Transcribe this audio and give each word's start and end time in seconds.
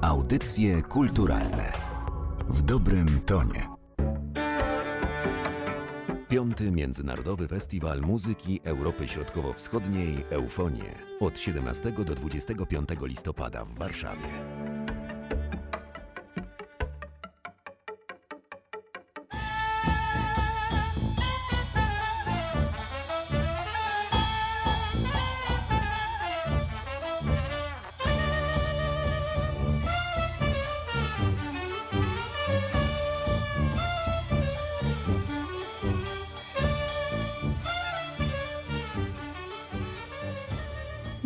Audycje 0.00 0.82
kulturalne 0.82 1.72
w 2.48 2.62
dobrym 2.62 3.20
tonie. 3.20 3.68
Piąty 6.28 6.72
Międzynarodowy 6.72 7.48
Festiwal 7.48 8.00
Muzyki 8.00 8.60
Europy 8.64 9.08
Środkowo-Wschodniej 9.08 10.24
Eufonie 10.30 10.94
od 11.20 11.38
17 11.38 11.92
do 11.92 12.14
25 12.14 12.88
listopada 13.02 13.64
w 13.64 13.74
Warszawie. 13.74 14.57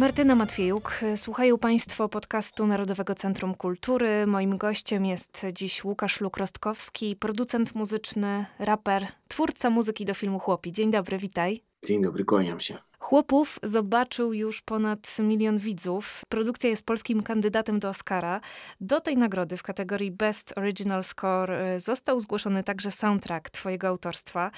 Martyna 0.03 0.35
Matwiejuk. 0.35 1.01
Słuchają 1.17 1.59
Państwo 1.59 2.09
podcastu 2.09 2.67
Narodowego 2.67 3.15
Centrum 3.15 3.55
Kultury. 3.55 4.27
Moim 4.27 4.59
gościem 4.59 5.07
jest 5.07 5.47
dziś 5.53 5.85
Łukasz 5.85 6.21
Luk-Rostkowski, 6.21 7.17
producent 7.17 7.75
muzyczny, 7.75 8.47
raper, 8.59 9.07
twórca 9.29 9.71
muzyki 9.71 10.05
do 10.05 10.15
filmu 10.15 10.39
Chłopi. 10.39 10.73
Dzień 10.73 10.91
dobry, 10.91 11.19
witaj. 11.19 11.63
Dzień 11.87 12.03
dobry, 12.03 12.25
kłaniam 12.25 12.61
się. 12.61 12.79
Chłopów 12.99 13.59
zobaczył 13.63 14.33
już 14.33 14.63
ponad 14.63 15.19
milion 15.19 15.59
widzów. 15.59 16.23
Produkcja 16.29 16.71
jest 16.71 16.87
polskim 16.87 17.23
kandydatem 17.23 17.79
do 17.79 17.89
Oscara. 17.89 18.41
Do 18.81 19.01
tej 19.01 19.17
nagrody 19.17 19.57
w 19.57 19.63
kategorii 19.63 20.11
Best 20.11 20.59
Original 20.59 21.05
Score 21.05 21.51
y, 21.53 21.81
został 21.81 22.21
zgłoszony 22.21 22.65
także 22.65 22.91
soundtrack 22.91 23.51
Twojego 23.51 23.89
autorstwa. 23.89 24.51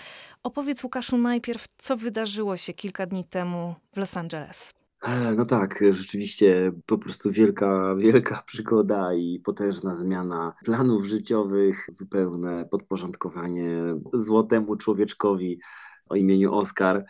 Opowiedz 0.43 0.85
Łukaszu 0.85 1.19
najpierw, 1.19 1.67
co 1.79 1.97
wydarzyło 1.97 2.57
się 2.57 2.73
kilka 2.75 3.07
dni 3.07 3.25
temu 3.25 3.75
w 3.93 3.97
Los 3.97 4.17
Angeles. 4.17 4.84
E, 5.05 5.35
no 5.35 5.47
tak, 5.47 5.85
rzeczywiście 5.91 6.73
po 6.87 6.99
prostu 6.99 7.31
wielka, 7.31 7.95
wielka 8.05 8.43
przygoda 8.47 9.15
i 9.15 9.41
potężna 9.41 9.97
zmiana 9.97 10.55
planów 10.65 11.05
życiowych, 11.05 11.87
zupełne 11.89 12.69
podporządkowanie 12.71 13.69
złotemu 14.13 14.77
człowieczkowi 14.77 15.61
o 16.09 16.17
imieniu 16.17 16.55
Oskar. 16.55 17.05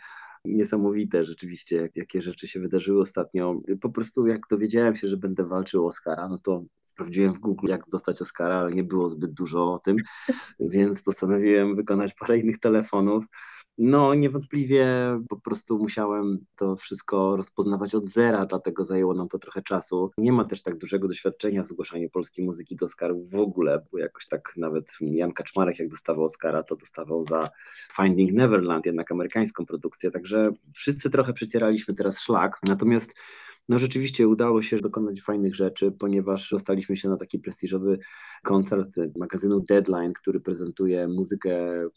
Niesamowite 0.45 1.23
rzeczywiście, 1.23 1.89
jakie 1.95 2.21
rzeczy 2.21 2.47
się 2.47 2.59
wydarzyły 2.59 3.01
ostatnio. 3.01 3.59
Po 3.81 3.89
prostu 3.89 4.27
jak 4.27 4.41
dowiedziałem 4.49 4.95
się, 4.95 5.07
że 5.07 5.17
będę 5.17 5.45
walczył 5.45 5.83
o 5.85 5.87
Oscara, 5.87 6.27
no 6.29 6.37
to 6.39 6.63
sprawdziłem 6.81 7.33
w 7.33 7.39
Google, 7.39 7.67
jak 7.67 7.81
dostać 7.91 8.21
Oscara, 8.21 8.55
ale 8.55 8.71
nie 8.71 8.83
było 8.83 9.09
zbyt 9.09 9.33
dużo 9.33 9.73
o 9.73 9.79
tym, 9.79 9.95
więc 10.59 11.03
postanowiłem 11.03 11.75
wykonać 11.75 12.13
parę 12.19 12.39
innych 12.39 12.59
telefonów 12.59 13.25
no, 13.77 14.13
niewątpliwie 14.13 14.87
po 15.29 15.37
prostu 15.39 15.77
musiałem 15.77 16.45
to 16.55 16.75
wszystko 16.75 17.35
rozpoznawać 17.35 17.95
od 17.95 18.05
zera, 18.05 18.45
dlatego 18.45 18.83
zajęło 18.83 19.13
nam 19.13 19.27
to 19.27 19.39
trochę 19.39 19.61
czasu. 19.61 20.11
Nie 20.17 20.31
ma 20.31 20.45
też 20.45 20.61
tak 20.61 20.77
dużego 20.77 21.07
doświadczenia 21.07 21.63
w 21.63 21.67
zgłaszaniu 21.67 22.09
polskiej 22.09 22.45
muzyki 22.45 22.75
do 22.75 22.85
Oscarów 22.85 23.29
w 23.29 23.35
ogóle, 23.35 23.85
bo 23.91 23.97
jakoś 23.97 24.27
tak 24.27 24.53
nawet 24.57 24.97
Jan 25.01 25.31
Kaczmarek, 25.31 25.79
jak 25.79 25.89
dostawał 25.89 26.25
Oscara, 26.25 26.63
to 26.63 26.75
dostawał 26.75 27.23
za 27.23 27.49
Finding 27.95 28.31
Neverland, 28.31 28.85
jednak 28.85 29.11
amerykańską 29.11 29.65
produkcję, 29.65 30.11
także 30.11 30.51
wszyscy 30.73 31.09
trochę 31.09 31.33
przecieraliśmy 31.33 31.93
teraz 31.93 32.21
szlak. 32.21 32.59
Natomiast 32.63 33.19
no 33.69 33.79
rzeczywiście 33.79 34.27
udało 34.27 34.61
się 34.61 34.77
dokonać 34.77 35.21
fajnych 35.21 35.55
rzeczy, 35.55 35.91
ponieważ 35.91 36.49
dostaliśmy 36.51 36.97
się 36.97 37.09
na 37.09 37.17
taki 37.17 37.39
prestiżowy 37.39 37.99
koncert 38.43 38.95
magazynu 39.17 39.59
Deadline, 39.69 40.13
który 40.13 40.39
prezentuje 40.39 41.07
muzykę, 41.07 41.55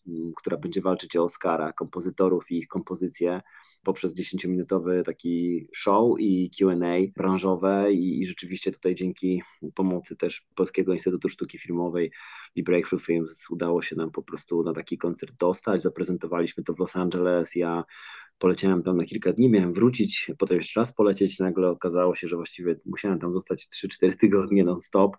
mm, 0.09 0.33
która 0.37 0.57
będzie 0.57 0.81
walczyć 0.81 1.17
o 1.17 1.25
Oscara, 1.25 1.73
kompozytorów 1.73 2.51
i 2.51 2.57
ich 2.57 2.69
kompozycje 2.69 3.41
poprzez 3.83 4.15
10-minutowy 4.15 5.03
taki 5.03 5.69
show 5.75 6.21
i 6.21 6.51
Q&A 6.51 6.97
branżowe 7.17 7.93
i, 7.93 8.21
i, 8.21 8.27
rzeczywiście 8.27 8.73
tutaj 8.73 8.95
dzięki 8.95 9.43
pomocy 9.75 10.17
też 10.17 10.47
Polskiego 10.55 10.93
Instytutu 10.93 11.29
Sztuki 11.29 11.59
Filmowej 11.59 12.13
i 12.55 12.63
Breakthrough 12.63 13.03
Films 13.03 13.51
udało 13.51 13.83
się 13.83 13.97
nam 13.97 14.11
po 14.11 14.23
prostu 14.23 14.63
na 14.63 14.73
taki 14.73 14.99
koncert 14.99 15.35
dostać. 15.41 15.83
Zaprezentowaliśmy 15.83 16.65
to 16.65 16.75
w 16.75 16.79
Los 16.79 16.97
Angeles. 16.97 17.57
Ja 17.57 17.85
poleciałem 18.39 18.83
tam 18.83 18.97
na 18.97 19.05
kilka 19.05 19.33
dni, 19.33 19.51
miałem 19.51 19.73
wrócić, 19.73 20.31
potem 20.39 20.57
jeszcze 20.57 20.81
raz 20.81 20.93
polecieć, 20.93 21.39
nagle 21.39 21.69
okazało 21.69 22.15
się, 22.15 22.29
że 22.29 22.37
właściwie 22.37 22.77
musiałem 22.87 23.19
tam 23.19 23.33
zostać 23.33 23.69
3-4 23.69 24.17
tygodnie 24.17 24.65
non-stop. 24.65 25.17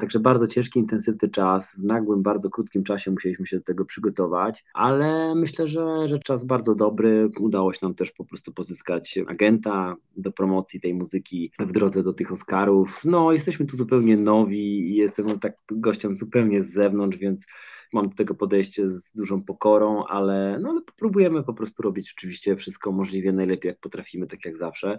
Także 0.00 0.20
bardzo 0.20 0.46
ciężki, 0.46 0.80
intensywny 0.80 1.28
czas. 1.28 1.76
W 1.78 1.82
nagłym, 1.82 2.22
bardzo 2.22 2.50
krótkim 2.50 2.82
czasie 2.84 3.10
musieliśmy 3.10 3.46
się 3.46 3.56
do 3.56 3.62
tego 3.62 3.84
przygotować, 3.84 4.64
ale 4.74 5.34
myślę, 5.34 5.66
że, 5.66 6.08
że 6.08 6.18
czas 6.18 6.44
bardzo 6.44 6.74
dobry. 6.74 7.30
Udało 7.40 7.72
się 7.72 7.78
nam 7.82 7.94
też 7.94 8.10
po 8.10 8.24
prostu 8.24 8.52
pozyskać 8.52 9.18
agenta 9.26 9.96
do 10.16 10.32
promocji 10.32 10.80
tej 10.80 10.94
muzyki 10.94 11.52
w 11.58 11.72
drodze 11.72 12.02
do 12.02 12.12
tych 12.12 12.32
Oscarów. 12.32 13.00
No, 13.04 13.32
jesteśmy 13.32 13.66
tu 13.66 13.76
zupełnie 13.76 14.16
nowi 14.16 14.90
i 14.90 14.94
jestem 14.94 15.38
tak 15.38 15.54
gościem 15.72 16.14
zupełnie 16.14 16.62
z 16.62 16.72
zewnątrz, 16.72 17.18
więc 17.18 17.46
mam 17.92 18.08
do 18.08 18.14
tego 18.14 18.34
podejście 18.34 18.88
z 18.88 19.12
dużą 19.12 19.40
pokorą, 19.40 20.04
ale, 20.04 20.58
no, 20.62 20.70
ale 20.70 20.80
próbujemy 20.98 21.42
po 21.42 21.54
prostu 21.54 21.82
robić 21.82 22.14
oczywiście 22.16 22.56
wszystko 22.56 22.92
możliwie 22.92 23.32
najlepiej, 23.32 23.68
jak 23.68 23.80
potrafimy, 23.80 24.26
tak 24.26 24.44
jak 24.44 24.56
zawsze 24.56 24.98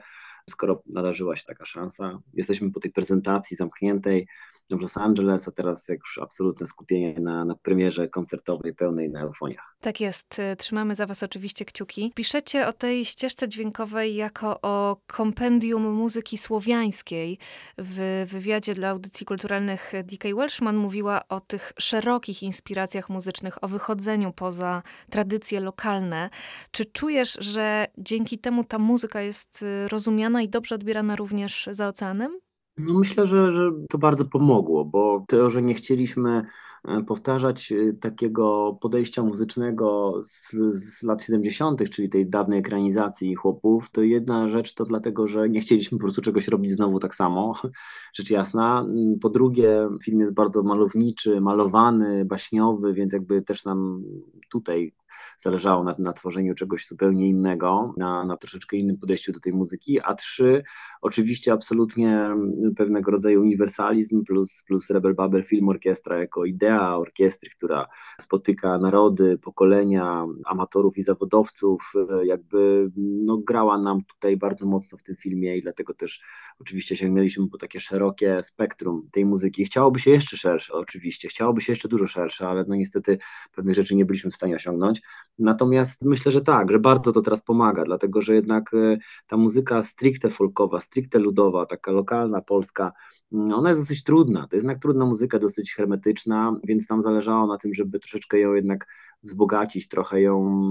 skoro 0.50 0.84
nadarzyła 0.86 1.36
się 1.36 1.44
taka 1.46 1.66
szansa. 1.66 2.20
Jesteśmy 2.34 2.72
po 2.72 2.80
tej 2.80 2.92
prezentacji 2.92 3.58
zamkniętej 3.58 4.28
w 4.70 4.82
Los 4.82 4.98
Angeles, 4.98 5.48
a 5.48 5.52
teraz 5.52 5.90
już 5.90 6.20
absolutne 6.22 6.68
skupienie 6.68 7.20
na, 7.20 7.46
na 7.46 7.56
premierze 7.56 8.08
koncertowej 8.08 8.76
pełnej 8.76 9.10
na 9.10 9.22
eufoniach. 9.22 9.76
Tak 9.82 10.02
jest. 10.02 10.42
Trzymamy 10.58 10.96
za 10.96 11.06
Was 11.06 11.24
oczywiście 11.24 11.66
kciuki. 11.66 12.12
Piszecie 12.16 12.68
o 12.68 12.74
tej 12.74 13.06
ścieżce 13.06 13.50
dźwiękowej 13.50 14.16
jako 14.16 14.62
o 14.62 14.98
kompendium 15.08 15.94
muzyki 15.94 16.38
słowiańskiej. 16.38 17.38
W 17.78 18.26
wywiadzie 18.28 18.74
dla 18.74 18.90
audycji 18.90 19.26
kulturalnych 19.26 19.92
D.K. 20.04 20.30
Welshman 20.36 20.76
mówiła 20.76 21.28
o 21.30 21.40
tych 21.40 21.74
szerokich 21.80 22.44
inspiracjach 22.44 23.10
muzycznych, 23.10 23.64
o 23.64 23.68
wychodzeniu 23.68 24.34
poza 24.34 24.84
tradycje 25.10 25.60
lokalne. 25.60 26.30
Czy 26.72 26.86
czujesz, 26.86 27.38
że 27.40 27.88
dzięki 27.98 28.40
temu 28.40 28.64
ta 28.64 28.80
muzyka 28.80 29.22
jest 29.22 29.66
rozumiana 29.88 30.31
i 30.40 30.50
dobrze 30.50 30.76
odbierana 30.76 31.16
również 31.16 31.70
za 31.72 31.88
oceanem? 31.88 32.32
No 32.78 33.00
myślę, 33.00 33.26
że, 33.26 33.52
że 33.52 33.72
to 33.90 33.98
bardzo 33.98 34.26
pomogło, 34.26 34.86
bo 34.86 35.26
to, 35.28 35.50
że 35.50 35.62
nie 35.62 35.74
chcieliśmy 35.74 36.46
e, 36.88 37.04
powtarzać 37.04 37.72
e, 37.72 37.94
takiego 37.94 38.78
podejścia 38.82 39.24
muzycznego 39.24 40.14
z, 40.24 40.52
z, 40.70 41.04
lat 41.04 41.24
70., 41.24 41.90
czyli 41.90 42.10
tej 42.10 42.30
dawnej 42.30 42.60
ekranizacji 42.60 43.36
chłopów, 43.36 43.92
to 43.92 44.02
jedna 44.02 44.48
rzecz 44.48 44.74
to 44.74 44.84
dlatego, 44.84 45.28
że 45.28 45.50
nie 45.50 45.60
chcieliśmy 45.60 45.98
po 45.98 46.02
prostu 46.02 46.22
czegoś 46.22 46.48
robić 46.48 46.72
znowu 46.72 47.00
tak 47.00 47.16
samo, 47.16 47.54
rzecz 48.18 48.30
jasna. 48.30 48.86
Po 49.22 49.30
drugie, 49.30 49.90
film 50.04 50.20
jest 50.20 50.34
bardzo 50.34 50.64
malowniczy, 50.64 51.42
malowany, 51.42 52.26
baśniowy, 52.26 52.94
więc 52.94 53.14
jakby 53.14 53.42
też 53.42 53.66
nam 53.66 54.04
tutaj 54.52 54.94
zależało 55.38 55.84
na, 55.84 55.96
na 56.00 56.14
tworzeniu 56.14 56.56
czegoś 56.56 56.88
zupełnie 56.88 57.30
innego, 57.30 57.94
na, 57.98 58.26
na 58.26 58.38
troszeczkę 58.38 58.78
innym 58.78 58.98
podejściu 58.98 59.32
do 59.32 59.40
tej 59.40 59.54
muzyki, 59.54 60.00
a 60.04 60.14
trzy, 60.14 60.64
oczywiście 61.02 61.54
absolutnie 61.54 62.30
pewnego 62.78 63.12
rodzaju 63.12 63.42
uniwersalizm 63.42 64.24
plus, 64.24 64.64
plus 64.68 64.90
Rebel 64.90 65.14
Babel 65.14 65.44
Film 65.44 65.70
Orkiestra 65.70 66.20
jako 66.20 66.46
idea 66.46 66.98
orkiestry, 66.98 67.50
która 67.50 67.88
spotyka 68.22 68.78
narody, 68.78 69.38
pokolenia, 69.38 70.26
amatorów 70.46 70.98
i 70.98 71.04
zawodowców, 71.04 71.94
jakby 72.24 72.92
no, 72.98 73.38
grała 73.38 73.80
nam 73.80 74.04
tutaj 74.04 74.38
bardzo 74.38 74.66
mocno 74.66 74.98
w 74.98 75.04
tym 75.04 75.16
filmie 75.16 75.58
i 75.58 75.62
dlatego 75.62 75.94
też 75.94 76.22
oczywiście 76.60 76.96
sięgnęliśmy 76.96 77.50
po 77.50 77.58
takie 77.58 77.80
szerokie 77.80 78.44
spektrum 78.44 79.10
tej 79.12 79.26
muzyki. 79.26 79.66
Chciałoby 79.66 80.00
się 80.00 80.12
jeszcze 80.12 80.38
szersze, 80.38 80.74
oczywiście, 80.74 81.28
chciałoby 81.28 81.62
się 81.62 81.72
jeszcze 81.72 81.88
dużo 81.88 82.08
szersze, 82.08 82.48
ale 82.48 82.66
no 82.68 82.76
niestety 82.76 83.18
pewnych 83.56 83.76
rzeczy 83.76 83.96
nie 83.96 84.06
byliśmy 84.06 84.32
w 84.32 84.36
stanie 84.36 84.41
osiągnąć. 84.44 85.02
Natomiast 85.40 86.06
myślę, 86.06 86.32
że 86.32 86.42
tak, 86.42 86.72
że 86.72 86.80
bardzo 86.80 87.12
to 87.12 87.22
teraz 87.22 87.44
pomaga, 87.44 87.84
dlatego 87.84 88.22
że 88.22 88.36
jednak 88.36 88.74
e, 88.74 88.98
ta 89.28 89.38
muzyka 89.38 89.84
stricte 89.84 90.30
folkowa, 90.30 90.80
stricte 90.80 91.20
ludowa, 91.20 91.66
taka 91.66 91.92
lokalna, 91.92 92.42
polska, 92.42 92.92
mm, 93.34 93.54
ona 93.54 93.70
jest 93.70 93.82
dosyć 93.82 94.04
trudna. 94.04 94.48
To 94.48 94.56
jest 94.56 94.64
jednak 94.64 94.82
trudna 94.82 95.06
muzyka, 95.06 95.40
dosyć 95.40 95.74
hermetyczna 95.74 96.56
więc 96.64 96.90
nam 96.90 97.02
zależało 97.02 97.48
na 97.48 97.58
tym, 97.58 97.74
żeby 97.74 98.00
troszeczkę 98.00 98.40
ją 98.40 98.54
jednak 98.54 98.88
wzbogacić, 99.24 99.88
trochę 99.88 100.22
ją 100.22 100.64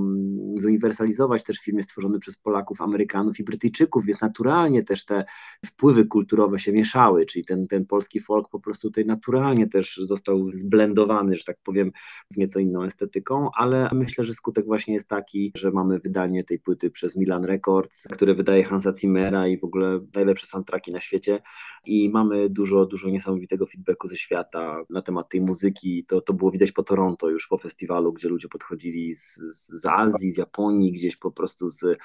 zuniwersalizować. 0.58 1.44
Też 1.44 1.58
film 1.58 1.76
jest 1.76 1.88
stworzony 1.88 2.18
przez 2.18 2.36
Polaków, 2.36 2.80
Amerykanów 2.80 3.40
i 3.40 3.44
Brytyjczyków, 3.44 4.04
więc 4.04 4.20
naturalnie 4.20 4.82
też 4.82 5.04
te 5.04 5.24
wpływy 5.66 6.04
kulturowe 6.04 6.58
się 6.58 6.72
mieszały, 6.72 7.26
czyli 7.26 7.44
ten, 7.44 7.66
ten 7.66 7.86
polski 7.86 8.20
folk 8.20 8.48
po 8.48 8.60
prostu 8.60 8.88
tutaj 8.88 9.06
naturalnie 9.06 9.68
też 9.68 9.96
został 9.96 10.44
zblendowany, 10.44 11.36
że 11.36 11.44
tak 11.44 11.56
powiem, 11.62 11.92
z 12.28 12.36
nieco 12.36 12.60
inną 12.60 12.84
estetyką, 12.84 13.50
ale 13.60 13.90
myślę, 13.92 14.24
że 14.24 14.34
skutek 14.34 14.66
właśnie 14.66 14.94
jest 14.94 15.08
taki, 15.08 15.52
że 15.56 15.70
mamy 15.70 15.98
wydanie 15.98 16.44
tej 16.44 16.58
płyty 16.58 16.90
przez 16.90 17.16
Milan 17.16 17.44
Records, 17.44 18.08
które 18.12 18.34
wydaje 18.34 18.64
Hansa 18.64 18.92
Zimmera 18.94 19.48
i 19.48 19.58
w 19.58 19.64
ogóle 19.64 20.00
najlepsze 20.14 20.46
soundtracki 20.46 20.92
na 20.92 21.00
świecie 21.00 21.42
i 21.86 22.10
mamy 22.10 22.50
dużo, 22.50 22.86
dużo 22.86 23.10
niesamowitego 23.10 23.66
feedbacku 23.66 24.08
ze 24.08 24.16
świata 24.16 24.82
na 24.90 25.02
temat 25.02 25.28
tej 25.28 25.40
muzyki. 25.40 26.04
To, 26.04 26.20
to 26.20 26.32
było 26.32 26.50
widać 26.50 26.72
po 26.72 26.82
Toronto 26.82 27.30
już 27.30 27.46
po 27.46 27.58
festiwalu, 27.58 28.12
gdzie 28.12 28.28
ludzie 28.28 28.48
podchodzili 28.48 29.12
z, 29.12 29.36
z 29.80 29.86
Azji, 29.86 30.30
z 30.30 30.36
Japonii, 30.36 30.92
gdzieś 30.92 31.16
po 31.16 31.30
prostu 31.30 31.68
z, 31.68 31.98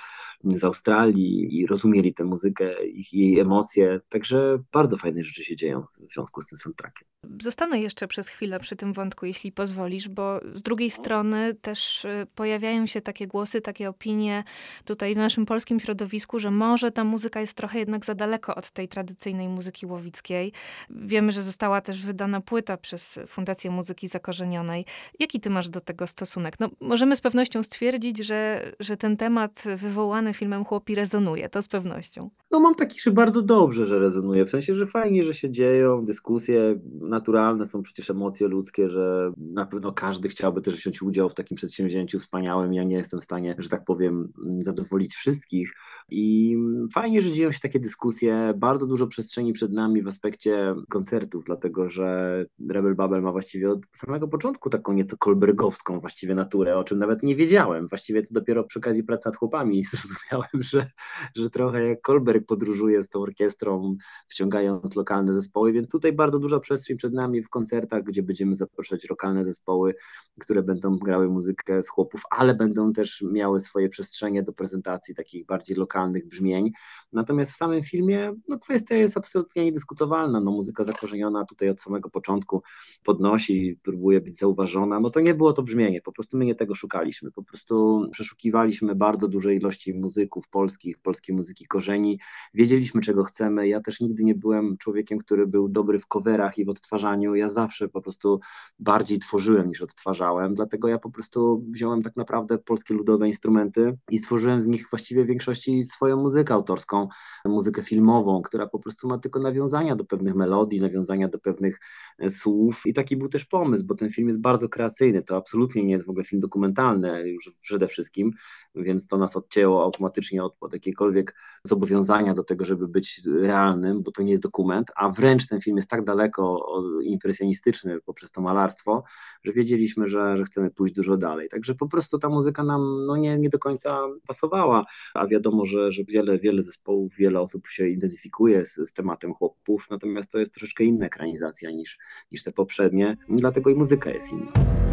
z 0.44 0.64
Australii 0.64 1.60
i 1.60 1.68
rozumieli 1.68 2.14
tę 2.14 2.24
muzykę, 2.24 2.86
ich, 2.88 3.14
jej 3.14 3.40
emocje. 3.40 4.02
Także 4.10 4.64
bardzo 4.72 4.98
fajne 4.98 5.24
rzeczy 5.24 5.44
się 5.44 5.56
dzieją 5.56 5.82
w 5.82 6.10
związku 6.10 6.42
z 6.42 6.48
tym 6.48 6.58
soundtrackiem. 6.58 7.08
Zostanę 7.42 7.80
jeszcze 7.80 8.08
przez 8.08 8.28
chwilę 8.28 8.60
przy 8.60 8.76
tym 8.76 8.94
wątku, 8.94 9.26
jeśli 9.26 9.52
pozwolisz, 9.52 10.10
bo 10.10 10.40
z 10.54 10.62
drugiej 10.62 10.92
strony 10.92 11.45
też 11.54 12.06
y, 12.06 12.28
pojawiają 12.36 12.88
się 12.88 13.02
takie 13.02 13.28
głosy, 13.28 13.62
takie 13.62 13.90
opinie 13.90 14.44
tutaj 14.86 15.16
w 15.16 15.18
naszym 15.18 15.46
polskim 15.46 15.80
środowisku, 15.80 16.40
że 16.40 16.52
może 16.52 16.92
ta 16.92 17.04
muzyka 17.04 17.42
jest 17.42 17.58
trochę 17.58 17.80
jednak 17.80 18.06
za 18.06 18.16
daleko 18.16 18.56
od 18.56 18.72
tej 18.72 18.88
tradycyjnej 18.88 19.48
muzyki 19.48 19.86
łowickiej. 19.86 20.52
Wiemy, 20.90 21.32
że 21.32 21.42
została 21.42 21.82
też 21.82 22.02
wydana 22.02 22.42
płyta 22.42 22.78
przez 22.78 23.20
Fundację 23.28 23.72
Muzyki 23.72 24.08
Zakorzenionej. 24.08 24.86
Jaki 25.20 25.40
ty 25.40 25.50
masz 25.50 25.70
do 25.70 25.82
tego 25.82 26.08
stosunek? 26.08 26.60
No, 26.60 26.70
możemy 26.82 27.16
z 27.16 27.22
pewnością 27.22 27.64
stwierdzić, 27.64 28.18
że, 28.18 28.72
że 28.80 28.98
ten 28.98 29.18
temat 29.18 29.64
wywołany 29.76 30.34
filmem 30.34 30.66
Chłopi 30.66 30.96
rezonuje, 30.96 31.50
to 31.50 31.62
z 31.62 31.68
pewnością. 31.68 32.30
No 32.56 32.60
mam 32.60 32.76
taki, 32.76 33.00
że 33.00 33.12
bardzo 33.12 33.42
dobrze, 33.42 33.86
że 33.86 34.00
rezonuje, 34.00 34.46
w 34.46 34.50
sensie, 34.50 34.76
że 34.76 34.86
fajnie, 34.86 35.24
że 35.24 35.34
się 35.34 35.52
dzieją 35.52 36.06
dyskusje, 36.06 36.80
naturalne 37.02 37.66
są 37.66 37.84
przecież 37.84 38.10
emocje 38.10 38.48
ludzkie, 38.48 38.88
że 38.88 39.32
na 39.38 39.66
pewno 39.66 39.92
każdy 39.92 40.30
chciałby 40.30 40.62
też 40.62 40.76
wziąć 40.76 41.02
udział 41.02 41.30
w 41.30 41.34
takim 41.34 41.58
przedsięwzięciu 41.58 42.20
wspaniałym. 42.20 42.74
Ja 42.74 42.84
nie 42.84 42.96
jestem 42.96 43.22
w 43.22 43.24
stanie, 43.24 43.56
że 43.58 43.70
tak 43.70 43.86
powiem, 43.86 44.34
zadowolić 44.60 45.16
wszystkich. 45.16 45.74
I 46.10 46.58
fajnie, 46.94 47.22
że 47.22 47.32
dzieją 47.32 47.52
się 47.52 47.60
takie 47.60 47.80
dyskusje. 47.80 48.54
Bardzo 48.58 48.88
dużo 48.88 49.08
przestrzeni 49.08 49.54
przed 49.54 49.72
nami 49.72 50.02
w 50.02 50.08
aspekcie 50.08 50.76
koncertów, 50.90 51.44
dlatego 51.44 51.88
że 51.88 52.46
Rebel 52.70 52.96
Babel 52.96 53.22
ma 53.22 53.32
właściwie 53.32 53.70
od 53.72 53.80
samego 53.94 54.28
początku 54.28 54.70
taką 54.70 54.94
nieco 54.94 55.18
kolbergowską 55.18 56.00
właściwie 56.00 56.36
naturę, 56.36 56.78
o 56.78 56.84
czym 56.84 57.00
nawet 57.00 57.24
nie 57.24 57.36
wiedziałem. 57.36 57.88
Właściwie 57.88 58.22
to 58.22 58.28
dopiero 58.32 58.64
przy 58.64 58.80
okazji 58.80 59.04
pracy 59.04 59.30
nad 59.30 59.36
chłopami 59.36 59.84
zrozumiałem, 59.92 60.64
że, 60.64 60.92
że 61.36 61.50
trochę 61.50 61.88
jak 61.88 62.02
Kolberg 62.02 62.45
podróżuje 62.46 63.02
z 63.02 63.10
tą 63.10 63.22
orkiestrą, 63.22 63.96
wciągając 64.28 64.96
lokalne 64.96 65.34
zespoły, 65.34 65.74
więc 65.74 65.90
tutaj 65.90 66.14
bardzo 66.14 66.40
duża 66.40 66.60
przestrzeń 66.60 66.98
przed 66.98 67.14
nami 67.14 67.44
w 67.44 67.50
koncertach, 67.50 68.04
gdzie 68.04 68.24
będziemy 68.24 68.56
zapraszać 68.56 69.10
lokalne 69.10 69.44
zespoły, 69.44 69.96
które 70.40 70.64
będą 70.64 70.98
grały 70.98 71.30
muzykę 71.30 71.82
z 71.82 71.90
chłopów, 71.90 72.22
ale 72.30 72.56
będą 72.56 72.94
też 72.94 73.24
miały 73.32 73.60
swoje 73.60 73.90
przestrzenie 73.90 74.44
do 74.44 74.54
prezentacji 74.54 75.16
takich 75.16 75.46
bardziej 75.46 75.78
lokalnych 75.78 76.28
brzmień. 76.28 76.72
Natomiast 77.14 77.52
w 77.52 77.56
samym 77.56 77.84
filmie 77.84 78.34
no, 78.48 78.60
kwestia 78.60 78.96
jest 78.96 79.18
absolutnie 79.18 79.66
niedyskutowalna. 79.66 80.42
No, 80.42 80.52
muzyka 80.52 80.84
zakorzeniona 80.84 81.46
tutaj 81.46 81.70
od 81.70 81.82
samego 81.82 82.10
początku 82.10 82.64
podnosi, 83.04 83.80
próbuje 83.84 84.22
być 84.22 84.38
zauważona. 84.38 85.00
No 85.00 85.10
to 85.10 85.20
nie 85.20 85.34
było 85.34 85.54
to 85.54 85.64
brzmienie, 85.64 86.02
po 86.02 86.12
prostu 86.12 86.38
my 86.38 86.46
nie 86.46 86.56
tego 86.56 86.76
szukaliśmy. 86.76 87.32
Po 87.32 87.44
prostu 87.44 88.06
przeszukiwaliśmy 88.12 88.96
bardzo 88.96 89.28
dużej 89.28 89.58
ilości 89.58 89.94
muzyków 89.94 90.48
polskich, 90.50 90.98
polskiej 90.98 91.36
muzyki 91.36 91.66
korzeni. 91.66 92.20
Wiedzieliśmy, 92.54 93.02
czego 93.02 93.24
chcemy. 93.24 93.68
Ja 93.68 93.82
też 93.82 94.00
nigdy 94.00 94.24
nie 94.24 94.36
byłem 94.36 94.78
człowiekiem, 94.78 95.18
który 95.20 95.48
był 95.48 95.70
dobry 95.70 96.00
w 96.00 96.08
coverach 96.08 96.58
i 96.58 96.66
w 96.66 96.70
odtwarzaniu. 96.70 97.36
Ja 97.36 97.50
zawsze 97.50 97.90
po 97.90 98.02
prostu 98.02 98.40
bardziej 98.80 99.20
tworzyłem 99.20 99.68
niż 99.68 99.82
odtwarzałem, 99.82 100.54
dlatego 100.54 100.88
ja 100.88 101.00
po 101.00 101.10
prostu 101.12 101.66
wziąłem 101.72 102.02
tak 102.02 102.16
naprawdę 102.16 102.58
polskie 102.58 102.94
ludowe 102.94 103.28
instrumenty 103.28 103.98
i 104.12 104.18
stworzyłem 104.18 104.62
z 104.62 104.68
nich 104.68 104.88
właściwie 104.90 105.24
w 105.24 105.28
większości 105.28 105.84
swoją 105.84 106.18
muzykę 106.18 106.54
autorską, 106.54 107.08
muzykę 107.46 107.84
filmową, 107.84 108.42
która 108.42 108.68
po 108.68 108.80
prostu 108.80 109.08
ma 109.08 109.18
tylko 109.18 109.40
nawiązania 109.40 109.96
do 109.96 110.06
pewnych 110.06 110.36
melodii, 110.36 110.82
nawiązania 110.82 111.28
do 111.28 111.40
pewnych 111.40 111.80
e, 112.20 112.30
słów 112.30 112.82
i 112.86 112.94
taki 112.94 113.18
był 113.18 113.30
też 113.30 113.46
pomysł, 113.46 113.86
bo 113.86 113.96
ten 113.96 114.10
film 114.10 114.28
jest 114.28 114.42
bardzo 114.42 114.70
kreacyjny, 114.70 115.24
to 115.24 115.38
absolutnie 115.38 115.84
nie 115.84 115.94
jest 115.94 116.06
w 116.06 116.10
ogóle 116.10 116.26
film 116.26 116.40
dokumentalny 116.40 117.30
już 117.30 117.52
przede 117.62 117.88
wszystkim, 117.88 118.32
więc 118.76 119.08
to 119.08 119.18
nas 119.18 119.38
odcięło 119.38 119.84
automatycznie 119.84 120.44
od, 120.44 120.56
od 120.60 120.74
jakiejkolwiek 120.74 121.36
zobowiązania 121.64 122.15
do 122.24 122.44
tego, 122.44 122.66
żeby 122.66 122.88
być 122.88 123.22
realnym, 123.42 124.04
bo 124.04 124.12
to 124.12 124.24
nie 124.24 124.32
jest 124.32 124.44
dokument, 124.44 124.92
a 124.96 125.10
wręcz 125.10 125.48
ten 125.48 125.62
film 125.62 125.78
jest 125.78 125.90
tak 125.90 126.04
daleko 126.04 126.66
impresjonistyczny 127.04 128.02
poprzez 128.06 128.32
to 128.32 128.42
malarstwo, 128.42 129.04
że 129.44 129.54
wiedzieliśmy, 129.54 130.08
że, 130.08 130.38
że 130.38 130.44
chcemy 130.44 130.72
pójść 130.72 130.94
dużo 130.94 131.18
dalej. 131.18 131.50
Także 131.50 131.76
po 131.76 131.88
prostu 131.88 132.20
ta 132.20 132.30
muzyka 132.30 132.64
nam 132.64 133.04
no, 133.08 133.18
nie, 133.18 133.38
nie 133.38 133.50
do 133.50 133.60
końca 133.60 134.00
pasowała, 134.28 134.86
a 135.14 135.28
wiadomo, 135.28 135.66
że, 135.66 135.92
że 135.92 136.04
wiele, 136.04 136.40
wiele 136.40 136.62
zespołów, 136.62 137.16
wiele 137.16 137.42
osób 137.42 137.68
się 137.68 137.88
identyfikuje 137.88 138.66
z, 138.66 138.76
z 138.76 138.94
tematem 138.94 139.34
chłopów, 139.34 139.88
natomiast 139.92 140.32
to 140.32 140.40
jest 140.40 140.54
troszeczkę 140.54 140.84
inna 140.84 141.06
ekranizacja 141.06 141.72
niż, 141.72 141.98
niż 142.32 142.44
te 142.44 142.52
poprzednie, 142.52 143.18
dlatego 143.30 143.70
i 143.70 143.76
muzyka 143.76 144.10
jest 144.10 144.32
inna. 144.32 144.85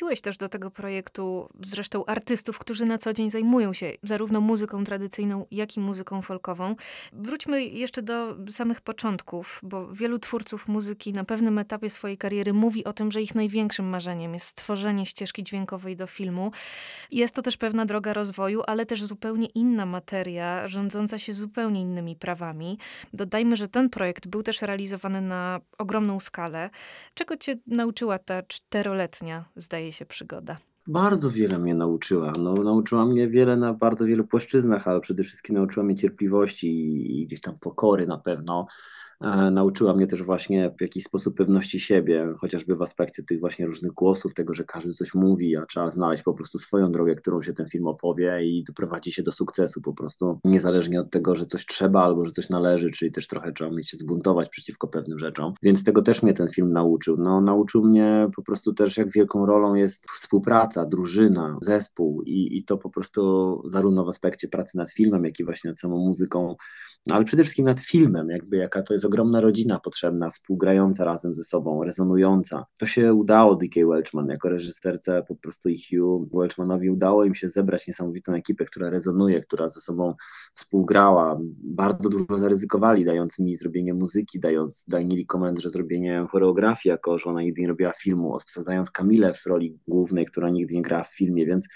Zaprosiłeś 0.00 0.20
też 0.20 0.38
do 0.38 0.48
tego 0.48 0.70
projektu 0.70 1.48
zresztą 1.66 2.04
artystów, 2.06 2.58
którzy 2.58 2.84
na 2.84 2.98
co 2.98 3.12
dzień 3.12 3.30
zajmują 3.30 3.72
się 3.72 3.92
zarówno 4.02 4.40
muzyką 4.40 4.84
tradycyjną, 4.84 5.46
jak 5.50 5.76
i 5.76 5.80
muzyką 5.80 6.22
folkową. 6.22 6.76
Wróćmy 7.12 7.64
jeszcze 7.64 8.02
do 8.02 8.36
samych 8.50 8.80
początków, 8.80 9.60
bo 9.62 9.92
wielu 9.92 10.18
twórców 10.18 10.68
muzyki 10.68 11.12
na 11.12 11.24
pewnym 11.24 11.58
etapie 11.58 11.90
swojej 11.90 12.18
kariery 12.18 12.52
mówi 12.52 12.84
o 12.84 12.92
tym, 12.92 13.12
że 13.12 13.22
ich 13.22 13.34
największym 13.34 13.86
marzeniem 13.88 14.34
jest 14.34 14.46
stworzenie 14.46 15.06
ścieżki 15.06 15.44
dźwiękowej 15.44 15.96
do 15.96 16.06
filmu. 16.06 16.52
Jest 17.10 17.34
to 17.34 17.42
też 17.42 17.56
pewna 17.56 17.86
droga 17.86 18.12
rozwoju, 18.12 18.62
ale 18.66 18.86
też 18.86 19.04
zupełnie 19.04 19.46
inna 19.46 19.86
materia, 19.86 20.68
rządząca 20.68 21.18
się 21.18 21.32
zupełnie 21.32 21.80
innymi 21.80 22.16
prawami. 22.16 22.78
Dodajmy, 23.12 23.56
że 23.56 23.68
ten 23.68 23.90
projekt 23.90 24.28
był 24.28 24.42
też 24.42 24.62
realizowany 24.62 25.20
na 25.20 25.60
ogromną 25.78 26.20
skalę. 26.20 26.70
Czego 27.14 27.36
cię 27.36 27.56
nauczyła 27.66 28.18
ta 28.18 28.42
czteroletnia 28.42 29.44
zdaje 29.56 29.89
się, 29.92 30.06
przygoda? 30.06 30.56
Bardzo 30.86 31.30
wiele 31.30 31.58
mnie 31.58 31.74
nauczyła. 31.74 32.32
No, 32.32 32.54
nauczyła 32.54 33.06
mnie 33.06 33.28
wiele 33.28 33.56
na 33.56 33.74
bardzo 33.74 34.06
wielu 34.06 34.24
płaszczyznach, 34.24 34.88
ale 34.88 35.00
przede 35.00 35.24
wszystkim 35.24 35.56
nauczyła 35.56 35.86
mnie 35.86 35.96
cierpliwości 35.96 36.68
i 37.20 37.26
gdzieś 37.26 37.40
tam 37.40 37.58
pokory 37.58 38.06
na 38.06 38.18
pewno 38.18 38.66
nauczyła 39.50 39.94
mnie 39.94 40.06
też 40.06 40.22
właśnie 40.22 40.70
w 40.78 40.80
jakiś 40.80 41.04
sposób 41.04 41.36
pewności 41.36 41.80
siebie, 41.80 42.34
chociażby 42.38 42.76
w 42.76 42.82
aspekcie 42.82 43.22
tych 43.22 43.40
właśnie 43.40 43.66
różnych 43.66 43.92
głosów, 43.92 44.34
tego, 44.34 44.54
że 44.54 44.64
każdy 44.64 44.92
coś 44.92 45.14
mówi, 45.14 45.56
a 45.56 45.66
trzeba 45.66 45.90
znaleźć 45.90 46.22
po 46.22 46.34
prostu 46.34 46.58
swoją 46.58 46.92
drogę, 46.92 47.14
którą 47.14 47.42
się 47.42 47.52
ten 47.52 47.66
film 47.66 47.86
opowie 47.86 48.44
i 48.44 48.64
doprowadzi 48.64 49.12
się 49.12 49.22
do 49.22 49.32
sukcesu 49.32 49.80
po 49.80 49.92
prostu, 49.92 50.38
niezależnie 50.44 51.00
od 51.00 51.10
tego, 51.10 51.34
że 51.34 51.46
coś 51.46 51.66
trzeba 51.66 52.02
albo 52.02 52.24
że 52.24 52.32
coś 52.32 52.48
należy, 52.48 52.90
czyli 52.90 53.12
też 53.12 53.26
trochę 53.26 53.52
trzeba 53.52 53.70
mieć 53.70 53.90
się 53.90 53.96
zbuntować 53.96 54.48
przeciwko 54.48 54.88
pewnym 54.88 55.18
rzeczom. 55.18 55.52
Więc 55.62 55.84
tego 55.84 56.02
też 56.02 56.22
mnie 56.22 56.34
ten 56.34 56.48
film 56.48 56.72
nauczył. 56.72 57.16
No, 57.18 57.40
nauczył 57.40 57.84
mnie 57.84 58.28
po 58.36 58.42
prostu 58.42 58.72
też, 58.72 58.96
jak 58.96 59.12
wielką 59.12 59.46
rolą 59.46 59.74
jest 59.74 60.10
współpraca, 60.10 60.86
drużyna, 60.86 61.56
zespół 61.62 62.22
i, 62.22 62.58
i 62.58 62.64
to 62.64 62.78
po 62.78 62.90
prostu 62.90 63.62
zarówno 63.64 64.04
w 64.04 64.08
aspekcie 64.08 64.48
pracy 64.48 64.78
nad 64.78 64.90
filmem, 64.90 65.24
jak 65.24 65.40
i 65.40 65.44
właśnie 65.44 65.70
nad 65.70 65.78
samą 65.78 65.96
muzyką, 65.96 66.56
no, 67.06 67.14
ale 67.14 67.24
przede 67.24 67.42
wszystkim 67.42 67.66
nad 67.66 67.80
filmem, 67.80 68.28
jakby 68.28 68.56
jaka 68.56 68.82
to 68.82 68.92
jest 68.94 69.04
ogromna 69.10 69.40
rodzina 69.40 69.80
potrzebna, 69.80 70.30
współgrająca 70.30 71.04
razem 71.04 71.34
ze 71.34 71.44
sobą, 71.44 71.84
rezonująca. 71.84 72.66
To 72.80 72.86
się 72.86 73.14
udało 73.14 73.56
D.K. 73.56 73.80
Welchman 73.86 74.28
jako 74.28 74.48
reżyserce 74.48 75.22
po 75.28 75.36
prostu 75.36 75.68
i 75.68 75.76
Hugh 75.76 76.28
Welchmanowi 76.32 76.90
udało 76.90 77.24
im 77.24 77.34
się 77.34 77.48
zebrać 77.48 77.86
niesamowitą 77.86 78.34
ekipę, 78.34 78.64
która 78.64 78.90
rezonuje, 78.90 79.40
która 79.40 79.68
ze 79.68 79.80
sobą 79.80 80.14
współgrała. 80.54 81.40
Bardzo 81.64 82.08
dużo 82.08 82.36
zaryzykowali, 82.36 83.04
dając 83.04 83.38
mi 83.38 83.56
zrobienie 83.56 83.94
muzyki, 83.94 84.40
dając 84.40 84.84
Danieli 84.88 85.26
komend, 85.26 85.58
że 85.58 85.68
zrobienie 85.68 86.26
choreografii, 86.30 86.90
jako 86.90 87.18
że 87.18 87.30
ona 87.30 87.42
nigdy 87.42 87.62
nie 87.62 87.68
robiła 87.68 87.92
filmu, 87.92 88.34
obsadzając 88.34 88.90
Kamilę 88.90 89.34
w 89.34 89.46
roli 89.46 89.78
głównej, 89.88 90.26
która 90.26 90.50
nigdy 90.50 90.74
nie 90.74 90.82
grała 90.82 91.04
w 91.04 91.14
filmie, 91.14 91.46
więc 91.46 91.68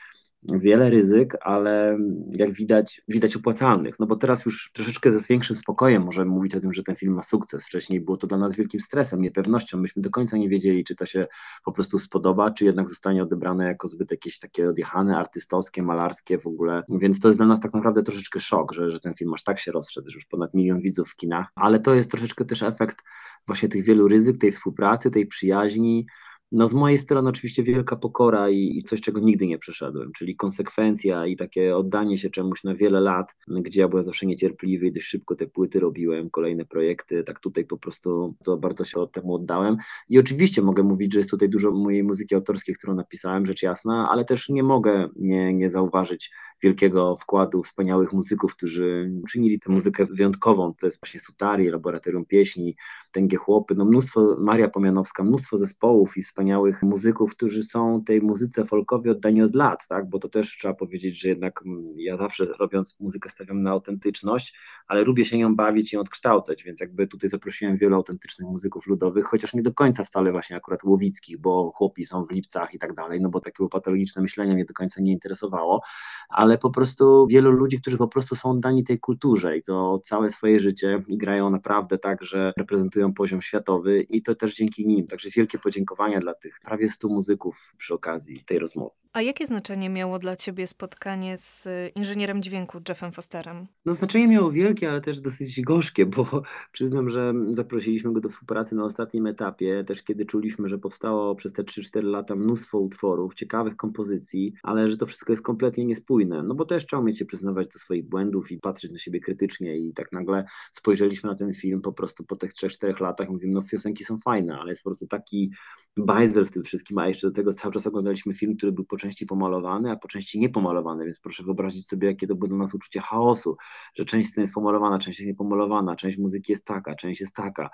wiele 0.53 0.91
ryzyk, 0.91 1.37
ale 1.41 1.99
jak 2.31 2.53
widać, 2.53 3.03
widać 3.09 3.37
opłacalnych. 3.37 3.95
No 4.01 4.07
bo 4.07 4.17
teraz 4.17 4.45
już 4.45 4.71
troszeczkę 4.73 5.11
ze 5.11 5.27
większym 5.29 5.57
spokojem 5.57 6.03
możemy 6.03 6.31
mówić 6.31 6.55
o 6.55 6.61
tym, 6.61 6.73
że 6.73 6.83
ten 6.83 6.97
film 6.97 7.15
ma 7.15 7.23
sukces. 7.23 7.67
Wcześniej 7.67 8.01
było 8.01 8.17
to 8.17 8.27
dla 8.27 8.39
nas 8.39 8.57
wielkim 8.57 8.81
stresem, 8.81 9.21
niepewnością. 9.21 9.79
Myśmy 9.79 10.03
do 10.03 10.11
końca 10.11 10.37
nie 10.37 10.49
wiedzieli, 10.49 10.85
czy 10.85 10.95
to 10.95 11.07
się 11.07 11.27
po 11.65 11.73
prostu 11.73 11.99
spodoba, 11.99 12.51
czy 12.51 12.65
jednak 12.65 12.89
zostanie 12.89 13.23
odebrane 13.23 13.65
jako 13.65 13.89
zbyt 13.89 14.11
jakieś 14.11 14.39
takie 14.39 14.69
odjechane, 14.69 15.17
artystowskie, 15.17 15.83
malarskie 15.83 16.39
w 16.39 16.47
ogóle. 16.47 16.83
Więc 16.99 17.21
to 17.21 17.29
jest 17.29 17.39
dla 17.39 17.47
nas 17.47 17.61
tak 17.61 17.75
naprawdę 17.75 18.03
troszeczkę 18.03 18.41
szok, 18.41 18.73
że, 18.73 18.91
że 18.91 19.01
ten 19.01 19.15
film 19.15 19.35
aż 19.35 19.43
tak 19.43 19.59
się 19.59 19.73
rozszedł, 19.73 20.11
że 20.11 20.15
już 20.15 20.25
ponad 20.27 20.55
milion 20.55 20.79
widzów 20.81 21.09
w 21.09 21.17
kinach. 21.17 21.49
Ale 21.55 21.81
to 21.81 21.95
jest 21.95 22.11
troszeczkę 22.11 22.45
też 22.45 22.63
efekt 22.63 22.99
właśnie 23.47 23.69
tych 23.69 23.85
wielu 23.85 24.09
ryzyk, 24.09 24.39
tej 24.39 24.53
współpracy, 24.53 25.11
tej 25.11 25.27
przyjaźni, 25.27 26.07
no 26.55 26.69
z 26.69 26.75
mojej 26.75 26.99
strony 26.99 27.29
oczywiście 27.29 27.63
wielka 27.63 27.97
pokora 27.97 28.51
i, 28.51 28.77
i, 28.77 28.83
coś, 28.83 29.01
czego 29.01 29.21
nigdy 29.21 29.47
nie 29.47 29.59
przeszedłem, 29.59 30.13
czyli 30.13 30.37
konsekwencja 30.37 31.27
i 31.27 31.37
takie 31.37 31.77
oddanie 31.77 32.19
się 32.19 32.31
czemuś 32.31 32.65
na 32.65 32.75
wiele 32.75 33.01
lat, 33.01 33.35
gdzie 33.49 33.81
ja 33.81 33.89
byłem 33.89 34.03
zawsze 34.03 34.27
niecierpliwy 34.27 34.87
i 34.87 34.93
dość 34.93 35.07
szybko 35.07 35.35
te 35.35 35.47
płyty 35.47 35.81
robiłem, 35.81 36.31
kolejne 36.31 36.65
projekty, 36.65 37.25
tak 37.25 37.41
tutaj 37.41 37.65
po 37.65 37.79
prostu 37.79 38.35
co 38.39 38.57
bardzo 38.57 38.85
się 38.85 39.07
temu 39.13 39.35
oddałem. 39.35 39.77
I 40.09 40.19
oczywiście 40.19 40.63
mogę 40.63 40.83
mówić, 40.83 41.13
że 41.13 41.21
jest 41.21 41.31
tutaj 41.31 41.49
dużo 41.49 41.71
mojej 41.71 42.05
muzyki 42.05 42.35
autorskiej, 42.35 42.75
którą 42.75 42.95
napisałem, 42.95 43.47
rzecz 43.47 43.63
jasna, 43.63 44.09
ale 44.11 44.25
też 44.25 44.49
nie 44.49 44.63
mogę 44.63 45.09
nie, 45.17 45.55
nie 45.55 45.71
zauważyć 45.71 46.31
wielkiego 46.63 47.17
wkładu 47.17 47.63
wspaniałych 47.63 48.13
muzyków, 48.13 48.57
którzy 48.57 49.13
czynili 49.29 49.61
tę 49.61 49.73
muzykę 49.73 50.07
wyjątkową. 50.07 50.75
To 50.75 50.87
jest 50.87 51.01
właśnie 51.01 51.21
Sutari, 51.21 51.69
Laboratorium 51.69 52.27
Pieśni, 52.27 52.77
Tęgie 53.15 53.37
Chłopy, 53.37 53.75
no 53.75 53.85
mnóstwo, 53.85 54.37
Maria 54.39 54.69
Pomianowska, 54.69 55.25
mnóstwo 55.25 55.57
zespołów 55.57 56.17
i 56.17 56.23
wspaniałych 56.23 56.83
muzyków, 56.83 57.37
którzy 57.37 57.63
są 57.63 58.05
tej 58.05 58.23
muzyce 58.23 58.65
folkowi 58.65 59.11
oddani 59.11 59.43
od 59.43 59.55
lat, 59.55 59.89
tak? 59.89 60.09
bo 60.09 60.19
to 60.19 60.29
też 60.29 60.57
trzeba 60.57 60.75
powiedzieć, 60.75 61.21
że 61.21 61.29
jednak 61.29 61.63
mm, 61.67 61.87
ja 61.97 62.17
zawsze 62.17 62.45
robiąc 62.45 63.01
muzykę 63.01 63.29
stawiam 63.29 63.63
na 63.63 63.71
autentyczność, 63.71 64.59
ale 64.87 65.05
lubię 65.05 65.25
się 65.25 65.39
nią 65.39 65.57
bawić 65.57 65.93
i 65.93 65.97
odkształcać, 65.97 66.65
więc 66.65 66.81
jakby 66.81 67.07
tutaj 67.07 67.31
zaprosiłem 67.31 67.77
wielu 67.77 67.97
autentycznych 67.97 68.49
muzyków 68.49 68.87
ludowych, 68.87 69.25
chociaż 69.25 69.55
nie 69.55 69.63
do 69.63 69.73
końca 69.73 70.05
wcale 70.05 70.33
właśnie 70.33 70.57
akurat 70.57 70.85
łowickich, 70.85 71.41
bo 71.41 71.73
chłopi 71.75 72.05
są 72.05 72.25
w 72.25 72.31
Lipcach 72.31 72.75
i 72.75 72.79
tak 72.79 72.95
dalej, 72.95 73.21
no 73.21 73.29
bo 73.29 73.41
takiego 73.41 73.69
patologiczne 73.69 74.23
myślenie 74.23 74.55
mnie 74.55 74.65
do 74.65 74.75
końca 74.75 75.03
nie 75.03 75.13
interesowało, 75.13 75.81
ale 76.29 76.59
po 76.59 76.71
prostu 76.71 77.27
wielu 77.27 77.51
ludzi, 77.51 77.81
którzy 77.81 77.99
po 77.99 78.09
prostu 78.09 78.37
są 78.37 78.51
oddani 78.51 78.85
tej 78.85 78.99
kulturze 78.99 79.57
i 79.57 79.63
to 79.63 80.01
całe 80.05 80.31
swoje 80.31 80.61
życie 80.61 81.03
i 81.09 81.19
grają 81.19 81.51
naprawdę 81.51 81.99
tak, 81.99 82.23
że 82.23 82.53
reprezentują 82.57 83.04
poziom 83.13 83.43
światowy 83.43 84.03
i 84.03 84.23
to 84.23 84.35
też 84.35 84.55
dzięki 84.55 84.87
nim, 84.87 85.07
także 85.07 85.31
wielkie 85.31 85.59
podziękowania 85.59 86.19
dla 86.19 86.35
tych 86.35 86.59
prawie 86.65 86.89
100 86.89 87.09
muzyków 87.09 87.75
przy 87.77 87.95
okazji 87.95 88.45
tej 88.47 88.59
rozmowy. 88.59 89.05
A 89.15 89.23
jakie 89.23 89.47
znaczenie 89.47 89.91
miało 89.91 90.19
dla 90.19 90.37
ciebie 90.37 90.67
spotkanie 90.67 91.37
z 91.37 91.69
inżynierem 91.95 92.43
dźwięku 92.43 92.79
Jeffem 92.89 93.13
Fosterem? 93.13 93.67
No 93.85 93.95
znaczenie 93.95 94.29
miało 94.29 94.51
wielkie, 94.51 94.91
ale 94.91 95.01
też 95.01 95.21
dosyć 95.21 95.63
gorzkie, 95.63 96.07
bo 96.07 96.43
przyznam, 96.73 97.11
że 97.11 97.35
zaprosiliśmy 97.49 98.13
go 98.13 98.21
do 98.21 98.29
współpracy 98.29 98.75
na 98.75 98.85
ostatnim 98.85 99.27
etapie, 99.27 99.85
też 99.85 100.03
kiedy 100.03 100.25
czuliśmy, 100.25 100.69
że 100.69 100.79
powstało 100.79 101.35
przez 101.35 101.53
te 101.53 101.63
3-4 101.63 102.05
lata 102.05 102.37
mnóstwo 102.37 102.79
utworów, 102.79 103.35
ciekawych 103.35 103.77
kompozycji, 103.77 104.55
ale 104.63 104.89
że 104.89 104.97
to 104.97 105.07
wszystko 105.07 105.33
jest 105.33 105.43
kompletnie 105.43 105.85
niespójne, 105.85 106.43
no 106.43 106.55
bo 106.55 106.65
też 106.65 106.87
trzeba 106.87 107.03
umieć 107.03 107.19
się 107.19 107.25
przyznawać 107.25 107.69
do 107.69 107.79
swoich 107.79 108.09
błędów 108.09 108.53
i 108.53 108.59
patrzeć 108.59 108.93
na 108.93 108.99
siebie 108.99 109.21
krytycznie 109.21 109.79
i 109.79 109.93
tak 109.93 110.13
nagle 110.13 110.45
spojrzeliśmy 110.73 111.31
na 111.31 111.37
ten 111.37 111.55
film 111.55 111.81
po 111.81 111.93
prostu 111.93 112.25
po 112.25 112.37
tych 112.37 112.53
3-4 112.53 112.94
latach 113.01 113.29
i 113.29 113.33
mówimy, 113.33 113.53
no 113.53 113.63
piosenki 113.71 114.05
są 114.05 114.19
fajne, 114.19 114.59
ale 114.59 114.71
jest 114.71 114.83
po 114.83 114.91
prostu 114.91 115.07
taki 115.07 115.51
bajzel 115.97 116.45
w 116.45 116.51
tym 116.51 116.63
wszystkim, 116.63 116.99
a 116.99 117.09
jeszcze 117.09 117.27
do 117.27 117.33
tego 117.33 117.53
cały 117.53 117.75
czas 117.75 117.87
oglądaliśmy 117.87 118.35
film, 118.35 118.57
który 118.57 118.73
był 118.73 118.85
po 118.85 118.97
części 118.97 119.27
pomalowany, 119.27 119.91
a 119.91 119.97
po 119.97 120.09
części 120.09 120.39
niepomalowany, 120.39 121.05
więc 121.05 121.21
proszę 121.21 121.43
wyobrazić 121.43 121.89
sobie, 121.89 122.09
jakie 122.09 122.27
to 122.27 122.35
było 122.35 122.49
dla 122.49 122.59
nas 122.59 122.75
uczucie 122.75 123.01
chaosu, 123.01 123.57
że 123.95 124.05
część 124.05 124.29
sceny 124.29 124.43
jest 124.43 124.55
pomalowana, 124.55 124.99
część 124.99 125.19
jest 125.19 125.29
niepomalowana, 125.29 125.97
część 125.97 126.19
muzyki 126.19 126.53
jest 126.53 126.65
taka, 126.65 126.95
część 126.95 127.21
jest 127.21 127.35
taka. 127.35 127.71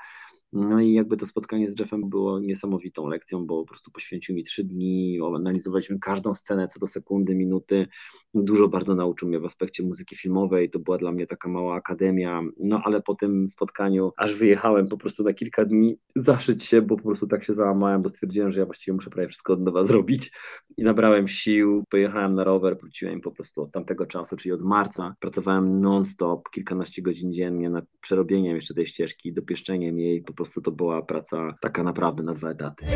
No 0.52 0.80
i 0.80 0.92
jakby 0.92 1.16
to 1.16 1.26
spotkanie 1.26 1.68
z 1.68 1.78
Jeffem 1.78 2.08
było 2.08 2.40
niesamowitą 2.40 3.06
lekcją, 3.06 3.46
bo 3.46 3.60
po 3.62 3.68
prostu 3.68 3.90
poświęcił 3.90 4.34
mi 4.34 4.42
trzy 4.42 4.64
dni, 4.64 5.18
analizowaliśmy 5.36 5.98
każdą 5.98 6.34
scenę 6.34 6.66
co 6.66 6.80
do 6.80 6.86
sekundy, 6.86 7.34
minuty. 7.34 7.86
Dużo 8.34 8.68
bardzo 8.68 8.94
nauczył 8.94 9.28
mnie 9.28 9.40
w 9.40 9.44
aspekcie 9.44 9.82
muzyki 9.82 10.16
filmowej, 10.16 10.70
to 10.70 10.78
była 10.78 10.98
dla 10.98 11.12
mnie 11.12 11.26
taka 11.26 11.48
mała 11.48 11.74
akademia, 11.74 12.42
no 12.60 12.80
ale 12.84 13.02
po 13.02 13.14
tym 13.14 13.48
spotkaniu 13.48 14.12
aż 14.16 14.34
wyjechałem 14.34 14.88
po 14.88 14.96
prostu 14.96 15.09
na 15.18 15.32
kilka 15.32 15.64
dni 15.64 15.98
zaszyć 16.16 16.64
się, 16.64 16.82
bo 16.82 16.96
po 16.96 17.02
prostu 17.02 17.26
tak 17.26 17.44
się 17.44 17.54
załamałem, 17.54 18.02
bo 18.02 18.08
stwierdziłem, 18.08 18.50
że 18.50 18.60
ja 18.60 18.66
właściwie 18.66 18.94
muszę 18.94 19.10
prawie 19.10 19.28
wszystko 19.28 19.52
od 19.52 19.60
nowa 19.60 19.84
zrobić 19.84 20.32
i 20.76 20.82
nabrałem 20.82 21.28
sił, 21.28 21.84
pojechałem 21.88 22.34
na 22.34 22.44
rower, 22.44 22.76
wróciłem 22.80 23.20
po 23.20 23.30
prostu 23.30 23.62
od 23.62 23.72
tamtego 23.72 24.06
czasu, 24.06 24.36
czyli 24.36 24.52
od 24.52 24.62
marca. 24.62 25.14
Pracowałem 25.20 25.78
non-stop, 25.78 26.50
kilkanaście 26.50 27.02
godzin 27.02 27.32
dziennie 27.32 27.70
nad 27.70 27.84
przerobieniem 28.00 28.54
jeszcze 28.56 28.74
tej 28.74 28.86
ścieżki, 28.86 29.32
dopieszczeniem 29.32 29.98
jej, 29.98 30.22
po 30.22 30.32
prostu 30.32 30.60
to 30.60 30.72
była 30.72 31.02
praca 31.02 31.54
taka 31.60 31.82
naprawdę 31.82 32.22
na 32.22 32.32
dwa 32.32 32.50
etaty. 32.50 32.86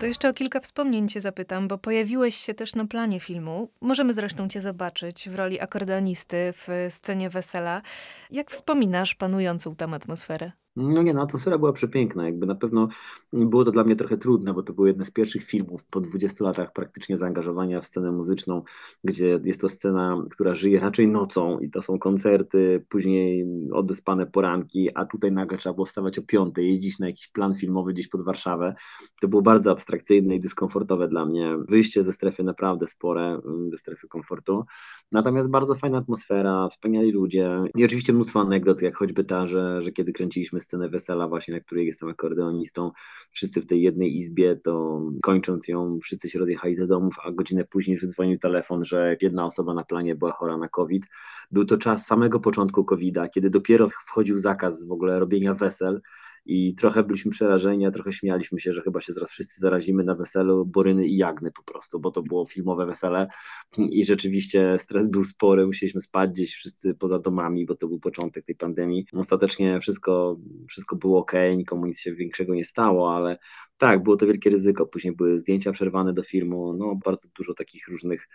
To 0.00 0.06
jeszcze 0.06 0.28
o 0.28 0.32
kilka 0.32 0.60
wspomnień 0.60 1.08
cię 1.08 1.20
zapytam, 1.20 1.68
bo 1.68 1.78
pojawiłeś 1.78 2.34
się 2.34 2.54
też 2.54 2.74
na 2.74 2.86
planie 2.86 3.20
filmu. 3.20 3.70
Możemy 3.80 4.14
zresztą 4.14 4.48
cię 4.48 4.60
zobaczyć 4.60 5.28
w 5.28 5.34
roli 5.34 5.60
akordeonisty 5.60 6.52
w 6.52 6.68
scenie 6.90 7.30
wesela. 7.30 7.82
Jak 8.30 8.50
wspominasz 8.50 9.14
panującą 9.14 9.76
tam 9.76 9.94
atmosferę? 9.94 10.52
No 10.76 11.02
nie, 11.02 11.14
no 11.14 11.22
atmosfera 11.22 11.58
była 11.58 11.72
przepiękna, 11.72 12.24
jakby 12.24 12.46
na 12.46 12.54
pewno 12.54 12.88
było 13.32 13.64
to 13.64 13.70
dla 13.70 13.84
mnie 13.84 13.96
trochę 13.96 14.16
trudne, 14.16 14.54
bo 14.54 14.62
to 14.62 14.72
był 14.72 14.86
jeden 14.86 15.06
z 15.06 15.10
pierwszych 15.10 15.44
filmów 15.44 15.84
po 15.84 16.00
20 16.00 16.44
latach 16.44 16.72
praktycznie 16.72 17.16
zaangażowania 17.16 17.80
w 17.80 17.86
scenę 17.86 18.12
muzyczną, 18.12 18.62
gdzie 19.04 19.36
jest 19.44 19.60
to 19.60 19.68
scena, 19.68 20.24
która 20.30 20.54
żyje 20.54 20.80
raczej 20.80 21.08
nocą 21.08 21.58
i 21.58 21.70
to 21.70 21.82
są 21.82 21.98
koncerty, 21.98 22.86
później 22.88 23.46
odespane 23.72 24.26
poranki, 24.26 24.88
a 24.94 25.04
tutaj 25.04 25.32
nagle 25.32 25.58
trzeba 25.58 25.74
było 25.74 25.86
wstawać 25.86 26.18
o 26.18 26.22
piątej, 26.22 26.68
jeździć 26.68 26.98
na 26.98 27.06
jakiś 27.06 27.28
plan 27.28 27.54
filmowy 27.54 27.92
gdzieś 27.92 28.08
pod 28.08 28.24
Warszawę. 28.24 28.74
To 29.20 29.28
było 29.28 29.42
bardzo 29.42 29.70
abstrakcyjne 29.70 30.34
i 30.34 30.40
dyskomfortowe 30.40 31.08
dla 31.08 31.26
mnie. 31.26 31.56
Wyjście 31.68 32.02
ze 32.02 32.12
strefy 32.12 32.42
naprawdę 32.42 32.86
spore, 32.86 33.40
ze 33.70 33.76
strefy 33.76 34.08
komfortu. 34.08 34.64
Natomiast 35.12 35.50
bardzo 35.50 35.74
fajna 35.74 35.98
atmosfera, 35.98 36.68
wspaniali 36.68 37.12
ludzie 37.12 37.60
i 37.76 37.84
oczywiście 37.84 38.12
mnóstwo 38.12 38.40
anegdot, 38.40 38.82
jak 38.82 38.96
choćby 38.96 39.24
ta, 39.24 39.46
że, 39.46 39.82
że 39.82 39.92
kiedy 39.92 40.12
kręciliśmy 40.12 40.59
scenę 40.60 40.88
wesela 40.88 41.28
właśnie, 41.28 41.54
na 41.54 41.60
której 41.60 41.86
jestem 41.86 42.08
akordeonistą, 42.08 42.90
wszyscy 43.30 43.60
w 43.60 43.66
tej 43.66 43.82
jednej 43.82 44.16
izbie, 44.16 44.56
to 44.56 45.02
kończąc 45.22 45.68
ją, 45.68 45.98
wszyscy 46.02 46.28
się 46.28 46.38
rozjechali 46.38 46.76
do 46.76 46.86
domów, 46.86 47.16
a 47.24 47.30
godzinę 47.30 47.64
później 47.64 47.96
wydzwonił 47.96 48.38
telefon, 48.38 48.84
że 48.84 49.16
jedna 49.22 49.44
osoba 49.46 49.74
na 49.74 49.84
planie 49.84 50.14
była 50.14 50.32
chora 50.32 50.56
na 50.56 50.68
COVID. 50.68 51.06
Był 51.50 51.64
to 51.64 51.78
czas 51.78 52.06
samego 52.06 52.40
początku 52.40 52.84
COVID-a, 52.84 53.28
kiedy 53.28 53.50
dopiero 53.50 53.88
wchodził 53.88 54.38
zakaz 54.38 54.86
w 54.86 54.92
ogóle 54.92 55.18
robienia 55.18 55.54
wesel 55.54 56.00
i 56.46 56.74
trochę 56.74 57.02
byliśmy 57.02 57.30
przerażeni, 57.30 57.86
a 57.86 57.90
trochę 57.90 58.12
śmialiśmy 58.12 58.60
się, 58.60 58.72
że 58.72 58.82
chyba 58.82 59.00
się 59.00 59.12
zaraz 59.12 59.30
wszyscy 59.30 59.60
zarazimy 59.60 60.02
na 60.02 60.14
weselu 60.14 60.66
Boryny 60.66 61.06
i 61.06 61.16
Jagny 61.16 61.52
po 61.52 61.62
prostu, 61.62 62.00
bo 62.00 62.10
to 62.10 62.22
było 62.22 62.46
filmowe 62.46 62.86
wesele 62.86 63.26
i 63.78 64.04
rzeczywiście 64.04 64.78
stres 64.78 65.08
był 65.08 65.24
spory, 65.24 65.66
musieliśmy 65.66 66.00
spać 66.00 66.30
gdzieś 66.30 66.54
wszyscy 66.54 66.94
poza 66.94 67.18
domami, 67.18 67.66
bo 67.66 67.74
to 67.74 67.88
był 67.88 68.00
początek 68.00 68.44
tej 68.44 68.54
pandemii. 68.54 69.06
Ostatecznie 69.16 69.80
wszystko, 69.80 70.36
wszystko 70.68 70.96
było 70.96 71.18
ok, 71.18 71.32
nikomu 71.56 71.86
nic 71.86 72.00
się 72.00 72.14
większego 72.14 72.54
nie 72.54 72.64
stało, 72.64 73.16
ale 73.16 73.38
tak, 73.78 74.02
było 74.02 74.16
to 74.16 74.26
wielkie 74.26 74.50
ryzyko. 74.50 74.86
Później 74.86 75.16
były 75.16 75.38
zdjęcia 75.38 75.72
przerwane 75.72 76.12
do 76.12 76.22
filmu, 76.22 76.72
no 76.72 76.98
bardzo 77.04 77.28
dużo 77.36 77.54
takich 77.54 77.88
różnych 77.88 78.28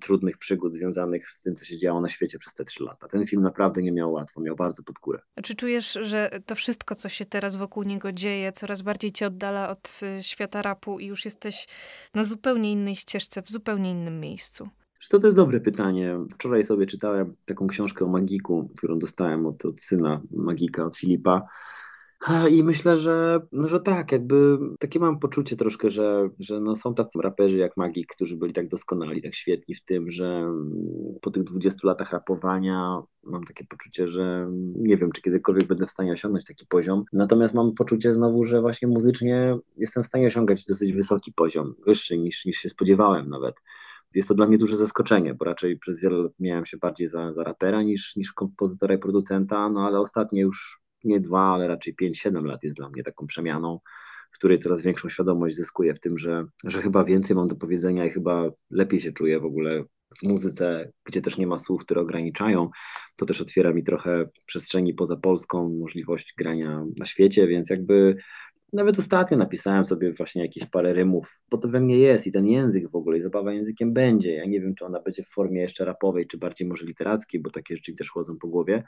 trudnych 0.00 0.38
przygód 0.38 0.74
związanych 0.74 1.28
z 1.28 1.42
tym, 1.42 1.54
co 1.54 1.64
się 1.64 1.78
działo 1.78 2.00
na 2.00 2.08
świecie 2.08 2.38
przez 2.38 2.54
te 2.54 2.64
trzy 2.64 2.84
lata. 2.84 3.08
Ten 3.08 3.24
film 3.24 3.42
naprawdę 3.42 3.82
nie 3.82 3.92
miał 3.92 4.12
łatwo, 4.12 4.40
miał 4.40 4.56
bardzo 4.56 4.82
pod 4.82 4.98
górę. 4.98 5.18
Czy 5.42 5.54
czujesz, 5.54 5.98
że 6.02 6.30
to 6.46 6.54
wszystko, 6.54 6.94
co 6.94 7.08
się 7.08 7.24
teraz 7.24 7.56
wokół 7.56 7.82
niego 7.82 8.12
dzieje, 8.12 8.52
coraz 8.52 8.82
bardziej 8.82 9.12
cię 9.12 9.26
oddala 9.26 9.70
od 9.70 10.00
y, 10.18 10.22
świata 10.22 10.62
rapu 10.62 10.98
i 10.98 11.06
już 11.06 11.24
jesteś 11.24 11.68
na 12.14 12.24
zupełnie 12.24 12.72
innej 12.72 12.96
ścieżce, 12.96 13.42
w 13.42 13.50
zupełnie 13.50 13.90
innym 13.90 14.20
miejscu? 14.20 14.68
To, 15.10 15.18
to 15.18 15.26
jest 15.26 15.36
dobre 15.36 15.60
pytanie. 15.60 16.18
Wczoraj 16.34 16.64
sobie 16.64 16.86
czytałem 16.86 17.34
taką 17.44 17.66
książkę 17.66 18.04
o 18.04 18.08
magiku, 18.08 18.70
którą 18.76 18.98
dostałem 18.98 19.46
od, 19.46 19.64
od 19.64 19.80
syna 19.80 20.22
magika, 20.30 20.84
od 20.84 20.96
Filipa. 20.96 21.42
I 22.50 22.64
myślę, 22.64 22.96
że, 22.96 23.40
no, 23.52 23.68
że 23.68 23.80
tak, 23.80 24.12
jakby 24.12 24.58
takie 24.78 25.00
mam 25.00 25.18
poczucie 25.18 25.56
troszkę, 25.56 25.90
że, 25.90 26.30
że 26.38 26.60
no 26.60 26.76
są 26.76 26.94
tacy 26.94 27.18
raperzy 27.22 27.58
jak 27.58 27.76
Magik, 27.76 28.06
którzy 28.06 28.36
byli 28.36 28.52
tak 28.52 28.68
doskonali, 28.68 29.22
tak 29.22 29.34
świetni 29.34 29.74
w 29.74 29.84
tym, 29.84 30.10
że 30.10 30.52
po 31.20 31.30
tych 31.30 31.42
20 31.42 31.78
latach 31.84 32.12
rapowania 32.12 33.02
mam 33.22 33.44
takie 33.44 33.64
poczucie, 33.64 34.06
że 34.06 34.50
nie 34.76 34.96
wiem, 34.96 35.12
czy 35.12 35.22
kiedykolwiek 35.22 35.64
będę 35.64 35.86
w 35.86 35.90
stanie 35.90 36.12
osiągnąć 36.12 36.44
taki 36.44 36.66
poziom. 36.66 37.04
Natomiast 37.12 37.54
mam 37.54 37.72
poczucie 37.74 38.12
znowu, 38.12 38.42
że 38.42 38.60
właśnie 38.60 38.88
muzycznie 38.88 39.58
jestem 39.76 40.02
w 40.02 40.06
stanie 40.06 40.26
osiągać 40.26 40.64
dosyć 40.64 40.92
wysoki 40.92 41.32
poziom, 41.32 41.74
wyższy 41.86 42.18
niż, 42.18 42.44
niż 42.44 42.56
się 42.56 42.68
spodziewałem 42.68 43.26
nawet 43.26 43.54
jest 44.14 44.28
to 44.28 44.34
dla 44.34 44.46
mnie 44.46 44.58
duże 44.58 44.76
zaskoczenie, 44.76 45.34
bo 45.34 45.44
raczej 45.44 45.78
przez 45.78 46.00
wiele 46.00 46.16
lat 46.16 46.32
miałem 46.40 46.66
się 46.66 46.76
bardziej 46.76 47.06
za, 47.06 47.32
za 47.32 47.44
rapera 47.44 47.82
niż, 47.82 48.16
niż 48.16 48.32
kompozytora 48.32 48.94
i 48.94 48.98
producenta, 48.98 49.68
no 49.68 49.86
ale 49.86 50.00
ostatnie 50.00 50.40
już 50.40 50.79
nie 51.04 51.20
dwa, 51.20 51.54
ale 51.54 51.68
raczej 51.68 51.94
5-7 52.02 52.44
lat 52.44 52.64
jest 52.64 52.76
dla 52.76 52.88
mnie 52.88 53.02
taką 53.02 53.26
przemianą, 53.26 53.80
w 54.32 54.34
której 54.34 54.58
coraz 54.58 54.82
większą 54.82 55.08
świadomość 55.08 55.56
zyskuję 55.56 55.94
w 55.94 56.00
tym, 56.00 56.18
że, 56.18 56.44
że 56.64 56.82
chyba 56.82 57.04
więcej 57.04 57.36
mam 57.36 57.46
do 57.46 57.56
powiedzenia 57.56 58.06
i 58.06 58.10
chyba 58.10 58.50
lepiej 58.70 59.00
się 59.00 59.12
czuję 59.12 59.40
w 59.40 59.44
ogóle 59.44 59.84
w 60.18 60.22
muzyce, 60.22 60.92
gdzie 61.04 61.20
też 61.20 61.38
nie 61.38 61.46
ma 61.46 61.58
słów, 61.58 61.84
które 61.84 62.00
ograniczają, 62.00 62.70
to 63.16 63.26
też 63.26 63.40
otwiera 63.40 63.72
mi 63.72 63.82
trochę 63.82 64.28
przestrzeni 64.46 64.94
poza 64.94 65.16
Polską, 65.16 65.76
możliwość 65.80 66.34
grania 66.38 66.84
na 66.98 67.06
świecie, 67.06 67.46
więc 67.46 67.70
jakby 67.70 68.16
nawet 68.72 68.98
ostatnio 68.98 69.36
napisałem 69.36 69.84
sobie 69.84 70.12
właśnie 70.12 70.42
jakieś 70.42 70.66
parę 70.66 70.92
rymów, 70.92 71.40
bo 71.50 71.58
to 71.58 71.68
we 71.68 71.80
mnie 71.80 71.98
jest 71.98 72.26
i 72.26 72.32
ten 72.32 72.46
język 72.46 72.90
w 72.90 72.96
ogóle, 72.96 73.18
i 73.18 73.22
zabawa 73.22 73.52
językiem 73.52 73.92
będzie. 73.92 74.34
Ja 74.34 74.44
nie 74.46 74.60
wiem, 74.60 74.74
czy 74.74 74.84
ona 74.84 75.00
będzie 75.00 75.22
w 75.22 75.28
formie 75.28 75.60
jeszcze 75.60 75.84
rapowej, 75.84 76.26
czy 76.26 76.38
bardziej 76.38 76.68
może 76.68 76.86
literackiej, 76.86 77.40
bo 77.40 77.50
takie 77.50 77.76
rzeczy 77.76 77.94
też 77.94 78.10
chodzą 78.10 78.38
po 78.38 78.48
głowie. 78.48 78.84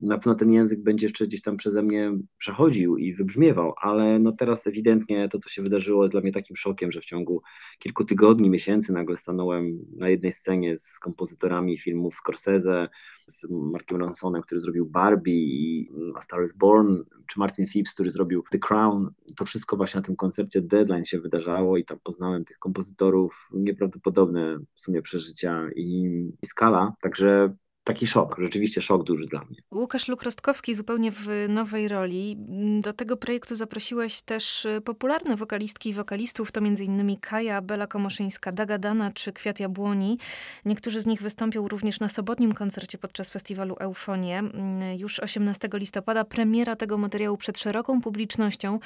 Na 0.00 0.18
pewno 0.18 0.34
ten 0.34 0.52
język 0.52 0.82
będzie 0.82 1.06
jeszcze 1.06 1.26
gdzieś 1.26 1.42
tam 1.42 1.56
przeze 1.56 1.82
mnie 1.82 2.12
przechodził 2.38 2.96
i 2.96 3.12
wybrzmiewał, 3.12 3.72
ale 3.82 4.18
no 4.18 4.32
teraz 4.32 4.66
ewidentnie 4.66 5.28
to, 5.28 5.38
co 5.38 5.48
się 5.48 5.62
wydarzyło, 5.62 6.04
jest 6.04 6.14
dla 6.14 6.20
mnie 6.20 6.32
takim 6.32 6.56
szokiem, 6.56 6.90
że 6.90 7.00
w 7.00 7.04
ciągu 7.04 7.42
kilku 7.78 8.04
tygodni, 8.04 8.50
miesięcy 8.50 8.92
nagle 8.92 9.16
stanąłem 9.16 9.78
na 9.96 10.08
jednej 10.08 10.32
scenie 10.32 10.78
z 10.78 10.98
kompozytorami 10.98 11.78
filmów 11.78 12.14
Scorsese, 12.14 12.88
z 13.26 13.46
Markiem 13.50 13.96
Ronsonem, 13.96 14.42
który 14.42 14.60
zrobił 14.60 14.86
Barbie 14.86 15.34
i 15.34 15.90
A 16.16 16.20
Star 16.20 16.44
is 16.44 16.52
Born, 16.52 16.96
czy 17.26 17.38
Martin 17.38 17.66
Phipps, 17.66 17.94
który 17.94 18.10
zrobił 18.10 18.42
The 18.50 18.58
Crown. 18.58 19.10
To 19.36 19.44
wszystko 19.44 19.76
właśnie 19.76 19.98
na 19.98 20.06
tym 20.06 20.16
koncercie 20.16 20.62
Deadline 20.62 21.04
się 21.04 21.20
wydarzało 21.20 21.76
i 21.76 21.84
tam 21.84 21.98
poznałem 22.02 22.44
tych 22.44 22.58
kompozytorów, 22.58 23.48
nieprawdopodobne 23.52 24.58
w 24.74 24.80
sumie 24.80 25.02
przeżycia 25.02 25.68
i, 25.76 26.02
i 26.42 26.46
skala. 26.46 26.94
Także 27.02 27.54
taki 27.92 28.06
szok, 28.06 28.36
rzeczywiście 28.38 28.80
szok 28.80 29.04
duży 29.04 29.26
dla 29.26 29.40
mnie. 29.44 29.56
Łukasz 29.72 30.08
Luk-Rostkowski 30.08 30.74
zupełnie 30.74 31.12
w 31.12 31.28
nowej 31.48 31.88
roli. 31.88 32.36
Do 32.80 32.92
tego 32.92 33.16
projektu 33.16 33.56
zaprosiłeś 33.56 34.22
też 34.22 34.64
y, 34.64 34.80
popularne 34.80 35.36
wokalistki 35.36 35.88
i 35.90 35.92
wokalistów, 35.92 36.52
to 36.52 36.60
m.in. 36.60 37.16
Kaja, 37.20 37.62
Bela 37.62 37.86
Komoszyńska, 37.86 38.52
Dagadana 38.52 39.12
czy 39.12 39.32
Kwiat 39.32 39.60
Jabłoni. 39.60 40.18
Niektórzy 40.64 41.00
z 41.00 41.06
nich 41.06 41.22
wystąpią 41.22 41.68
również 41.68 42.00
na 42.00 42.08
sobotnim 42.08 42.52
koncercie 42.52 42.98
podczas 42.98 43.30
festiwalu 43.30 43.76
Eufonie. 43.78 44.38
Mm, 44.38 44.98
już 44.98 45.20
18 45.20 45.68
listopada 45.72 46.24
premiera 46.24 46.76
tego 46.76 46.98
materiału 46.98 47.36
przed 47.36 47.58
szeroką 47.58 48.00
publicznością 48.00 48.78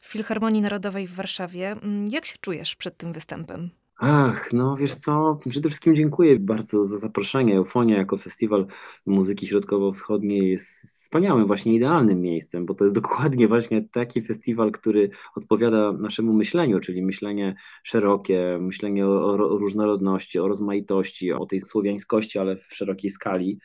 w 0.00 0.06
Filharmonii 0.06 0.62
Narodowej 0.62 1.06
w 1.06 1.14
Warszawie. 1.14 1.70
Mm, 1.70 2.08
jak 2.08 2.26
się 2.26 2.36
czujesz 2.40 2.76
przed 2.76 2.96
tym 2.96 3.12
występem? 3.12 3.70
Ach, 4.00 4.52
no 4.52 4.76
wiesz 4.76 4.94
co, 4.94 5.40
przede 5.48 5.68
wszystkim 5.68 5.94
dziękuję 5.94 6.38
bardzo 6.40 6.84
za 6.84 6.98
zaproszenie. 6.98 7.56
Eufonia 7.56 7.96
jako 7.96 8.16
festiwal 8.16 8.66
muzyki 9.06 9.46
środkowo-wschodniej 9.46 10.50
jest 10.50 10.66
wspaniałym, 10.68 11.46
właśnie 11.46 11.74
idealnym 11.74 12.20
miejscem, 12.20 12.66
bo 12.66 12.74
to 12.74 12.84
jest 12.84 12.94
dokładnie 13.02 13.48
właśnie 13.48 13.88
taki 13.88 14.22
festiwal, 14.22 14.70
który 14.70 15.10
odpowiada 15.36 15.92
naszemu 15.92 16.32
myśleniu, 16.32 16.80
czyli 16.80 17.02
myślenie 17.02 17.54
szerokie, 17.82 18.58
myślenie 18.60 19.06
o, 19.06 19.32
o 19.32 19.36
różnorodności, 19.36 20.38
o 20.38 20.48
rozmaitości, 20.48 21.32
o 21.32 21.46
tej 21.46 21.60
słowiańskości, 21.60 22.38
ale 22.38 22.56
w 22.56 22.74
szerokiej 22.74 23.10
skali 23.10 23.58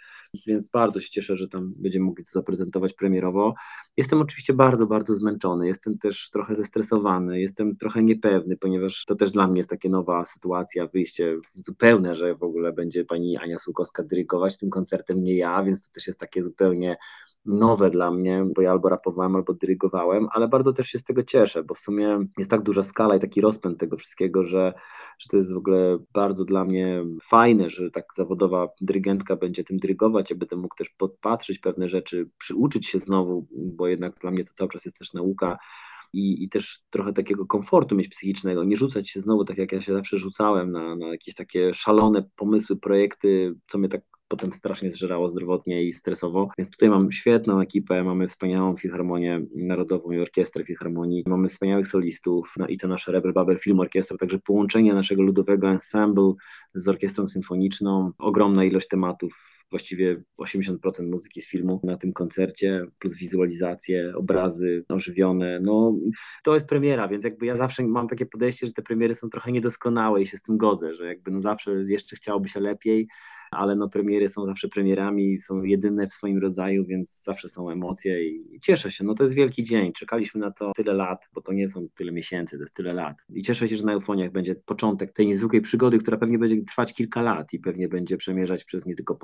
więc 0.48 0.70
bardzo 0.70 1.00
się 1.00 1.10
cieszę, 1.10 1.36
że 1.36 1.48
tam 1.48 1.74
będziemy 1.78 2.06
mogli 2.06 2.24
to 2.24 2.32
zaprezentować 2.32 2.94
premierowo. 2.94 3.54
Jestem 3.98 4.22
oczywiście 4.22 4.54
bardzo, 4.54 4.88
bardzo 4.88 5.16
zmęczony, 5.16 5.68
jestem 5.68 5.98
też 5.98 6.30
trochę 6.30 6.56
zestresowany, 6.56 7.42
jestem 7.42 7.72
trochę 7.72 8.04
niepewny, 8.04 8.58
ponieważ 8.58 9.06
to 9.06 9.16
też 9.16 9.32
dla 9.32 9.48
mnie 9.48 9.60
jest 9.60 9.70
taka 9.70 9.90
nowa 9.90 10.23
sytuacja, 10.26 10.88
wyjście 10.88 11.38
zupełne, 11.54 12.16
że 12.16 12.36
w 12.36 12.44
ogóle 12.44 12.74
będzie 12.74 13.06
pani 13.06 13.38
Ania 13.38 13.58
Słukowska 13.58 14.04
dyrygować 14.04 14.58
tym 14.58 14.70
koncertem, 14.70 15.24
nie 15.24 15.38
ja, 15.38 15.64
więc 15.64 15.88
to 15.88 15.94
też 15.94 16.08
jest 16.08 16.20
takie 16.20 16.44
zupełnie 16.44 16.98
nowe 17.46 17.90
dla 17.90 18.12
mnie, 18.12 18.46
bo 18.56 18.62
ja 18.62 18.72
albo 18.72 18.90
rapowałem, 18.90 19.36
albo 19.36 19.54
dyrygowałem, 19.54 20.28
ale 20.32 20.48
bardzo 20.48 20.74
też 20.74 20.88
się 20.88 21.00
z 21.00 21.04
tego 21.04 21.24
cieszę, 21.24 21.64
bo 21.64 21.74
w 21.74 21.80
sumie 21.80 22.20
jest 22.38 22.52
tak 22.52 22.62
duża 22.62 22.84
skala 22.84 23.16
i 23.16 23.20
taki 23.20 23.42
rozpęd 23.42 23.80
tego 23.80 23.98
wszystkiego, 23.98 24.44
że, 24.44 24.74
że 25.20 25.28
to 25.30 25.38
jest 25.38 25.54
w 25.54 25.58
ogóle 25.58 25.98
bardzo 26.14 26.46
dla 26.46 26.66
mnie 26.66 27.06
fajne, 27.24 27.70
że 27.70 27.92
tak 27.92 28.06
zawodowa 28.16 28.68
dyrygentka 28.82 29.36
będzie 29.36 29.64
tym 29.64 29.78
dyrygować, 29.78 30.30
ja 30.30 30.36
będę 30.36 30.56
mógł 30.56 30.76
też 30.76 30.90
podpatrzeć 30.90 31.60
pewne 31.60 31.88
rzeczy, 31.88 32.30
przyuczyć 32.38 32.88
się 32.88 33.00
znowu, 33.00 33.48
bo 33.52 33.88
jednak 33.88 34.20
dla 34.20 34.32
mnie 34.32 34.44
to 34.44 34.52
cały 34.54 34.70
czas 34.70 34.86
jest 34.86 35.00
też 35.00 35.14
nauka, 35.14 35.58
i, 36.14 36.44
i 36.44 36.50
też 36.50 36.80
trochę 36.90 37.14
takiego 37.14 37.46
komfortu 37.46 37.96
mieć 37.96 38.08
psychicznego, 38.08 38.64
nie 38.64 38.76
rzucać 38.76 39.10
się 39.10 39.20
znowu 39.20 39.46
tak 39.46 39.58
jak 39.58 39.72
ja 39.72 39.82
się 39.82 39.94
zawsze 39.94 40.18
rzucałem 40.18 40.72
na, 40.72 40.96
na 40.96 41.08
jakieś 41.08 41.36
takie 41.36 41.74
szalone 41.74 42.24
pomysły, 42.36 42.78
projekty, 42.78 43.56
co 43.68 43.78
mnie 43.78 43.90
tak 43.90 44.02
potem 44.28 44.52
strasznie 44.52 44.92
zżerało 44.92 45.30
zdrowotnie 45.30 45.84
i 45.84 45.92
stresowo. 45.92 46.50
Więc 46.58 46.72
tutaj 46.72 46.90
mam 46.90 47.12
świetną 47.12 47.60
ekipę, 47.60 48.04
mamy 48.04 48.28
wspaniałą 48.28 48.76
Filharmonię 48.76 49.42
Narodową 49.56 50.12
i 50.12 50.20
Orkiestrę 50.20 50.66
Filharmonii, 50.66 51.24
mamy 51.28 51.48
wspaniałych 51.48 51.88
solistów, 51.88 52.54
no 52.58 52.68
i 52.68 52.78
to 52.78 52.88
nasze 52.88 53.12
Rebel 53.12 53.34
Babel 53.34 53.58
Film 53.58 53.80
Orkiestra, 53.80 54.18
także 54.18 54.40
połączenie 54.40 54.94
naszego 54.94 55.22
ludowego 55.22 55.70
ensemble 55.70 56.34
z 56.74 56.88
orkiestrą 56.88 57.28
symfoniczną, 57.28 58.12
ogromna 58.18 58.64
ilość 58.64 58.88
tematów, 58.88 59.63
właściwie 59.74 60.24
80% 60.38 60.78
muzyki 61.10 61.42
z 61.42 61.48
filmu 61.48 61.82
na 61.84 61.98
tym 61.98 62.14
koncercie, 62.14 62.86
plus 63.00 63.18
wizualizacje, 63.18 64.12
obrazy 64.16 64.86
ożywione. 64.90 65.60
No, 65.66 65.96
to 66.44 66.54
jest 66.54 66.68
premiera, 66.68 67.08
więc 67.08 67.24
jakby 67.24 67.46
ja 67.46 67.56
zawsze 67.56 67.84
mam 67.84 68.08
takie 68.08 68.26
podejście, 68.26 68.68
że 68.68 68.74
te 68.74 68.82
premiery 68.82 69.16
są 69.16 69.30
trochę 69.30 69.52
niedoskonałe 69.52 70.22
i 70.22 70.26
się 70.26 70.38
z 70.38 70.42
tym 70.42 70.58
godzę, 70.58 70.94
że 70.94 71.08
jakby 71.08 71.32
no 71.32 71.42
zawsze 71.42 71.72
jeszcze 71.88 72.16
chciałoby 72.16 72.50
się 72.50 72.60
lepiej, 72.60 73.08
ale 73.54 73.76
no 73.76 73.90
premiery 73.90 74.30
są 74.30 74.48
zawsze 74.48 74.68
premierami, 74.68 75.40
są 75.40 75.64
jedyne 75.64 76.08
w 76.08 76.14
swoim 76.14 76.38
rodzaju, 76.38 76.86
więc 76.86 77.24
zawsze 77.24 77.50
są 77.50 77.70
emocje 77.70 78.28
i 78.28 78.60
cieszę 78.62 78.92
się. 78.92 79.04
No 79.04 79.14
to 79.14 79.24
jest 79.24 79.34
wielki 79.34 79.64
dzień. 79.64 79.94
Czekaliśmy 79.94 80.42
na 80.42 80.52
to 80.52 80.72
tyle 80.76 80.94
lat, 80.94 81.30
bo 81.34 81.42
to 81.42 81.54
nie 81.54 81.68
są 81.68 81.88
tyle 81.96 82.12
miesięcy, 82.12 82.58
to 82.58 82.64
jest 82.64 82.76
tyle 82.76 82.94
lat. 82.94 83.18
I 83.36 83.42
cieszę 83.42 83.68
się, 83.68 83.76
że 83.76 83.86
na 83.86 83.94
Eufoniach 83.94 84.32
będzie 84.32 84.56
początek 84.66 85.14
tej 85.14 85.28
niezwykłej 85.28 85.62
przygody, 85.62 85.98
która 85.98 86.18
pewnie 86.18 86.40
będzie 86.40 86.56
trwać 86.64 86.94
kilka 86.94 87.22
lat 87.22 87.54
i 87.54 87.60
pewnie 87.60 87.90
będzie 87.90 88.18
przemierzać 88.18 88.64
przez 88.64 88.86
nie 88.86 88.96
tylko 88.96 89.16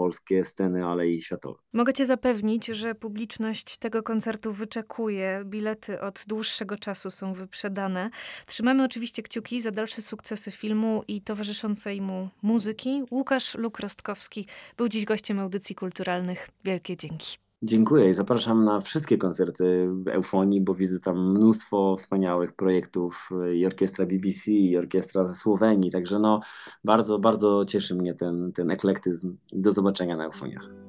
sceny, 0.44 0.86
ale 0.86 1.08
i 1.08 1.22
światowe. 1.22 1.60
Mogę 1.74 1.94
Cię 1.94 2.06
zapewnić, 2.06 2.66
że 2.66 2.96
publiczność 2.96 3.78
tego 3.78 4.04
koncertu 4.04 4.54
wyczekuje. 4.54 5.42
Bilety 5.46 6.02
od 6.02 6.24
dłuższego 6.28 6.78
czasu 6.78 7.12
są 7.12 7.34
wyprzedane. 7.34 8.10
Trzymamy 8.46 8.84
oczywiście 8.84 9.24
kciuki 9.24 9.62
za 9.62 9.72
dalsze 9.72 10.02
sukcesy 10.02 10.52
filmu 10.52 11.04
i 11.08 11.22
towarzyszącej 11.22 12.02
mu 12.02 12.30
muzyki. 12.42 13.04
Łukasz 13.12 13.56
Luk-Rostkowski 13.56 14.46
był 14.78 14.88
dziś 14.88 15.06
gościem 15.06 15.40
audycji 15.40 15.76
kulturalnych. 15.76 16.50
Wielkie 16.64 16.98
dzięki. 16.98 17.49
Dziękuję 17.64 18.10
i 18.10 18.14
zapraszam 18.14 18.64
na 18.64 18.80
wszystkie 18.80 19.18
koncerty 19.18 19.90
Eufonii, 20.12 20.62
bo 20.62 20.76
widzę 20.76 21.00
tam 21.00 21.32
mnóstwo 21.32 21.96
wspaniałych 21.98 22.54
projektów 22.54 23.30
i 23.56 23.66
orkiestra 23.66 24.06
BBC, 24.06 24.52
i 24.52 24.78
orkiestra 24.78 25.28
ze 25.28 25.34
Słowenii, 25.34 25.92
także 25.92 26.20
no 26.20 26.40
bardzo, 26.84 27.20
bardzo 27.20 27.66
cieszy 27.66 27.96
mnie 27.96 28.14
ten, 28.14 28.52
ten 28.54 28.72
eklektyzm. 28.72 29.38
Do 29.52 29.72
zobaczenia 29.72 30.18
na 30.18 30.26
Eufoniach. 30.26 30.89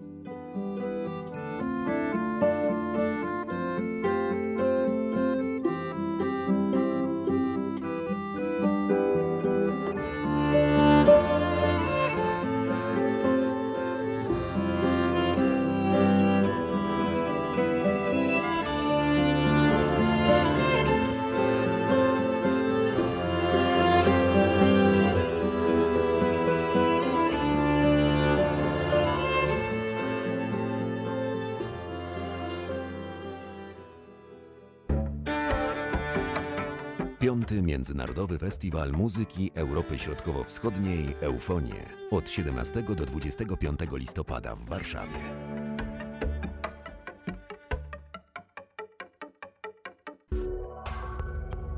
Międzynarodowy 37.53 38.39
Festiwal 38.39 38.93
Muzyki 38.93 39.51
Europy 39.55 39.99
Środkowo-Wschodniej 39.99 41.17
Eufonie 41.21 41.87
od 42.11 42.31
17 42.31 42.83
do 42.83 43.07
25 43.07 43.81
listopada 43.93 44.57
w 44.57 44.65
Warszawie. 44.65 45.19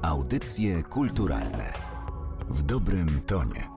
Audycje 0.02 0.82
kulturalne 0.82 1.72
w 2.50 2.62
dobrym 2.62 3.20
tonie. 3.26 3.71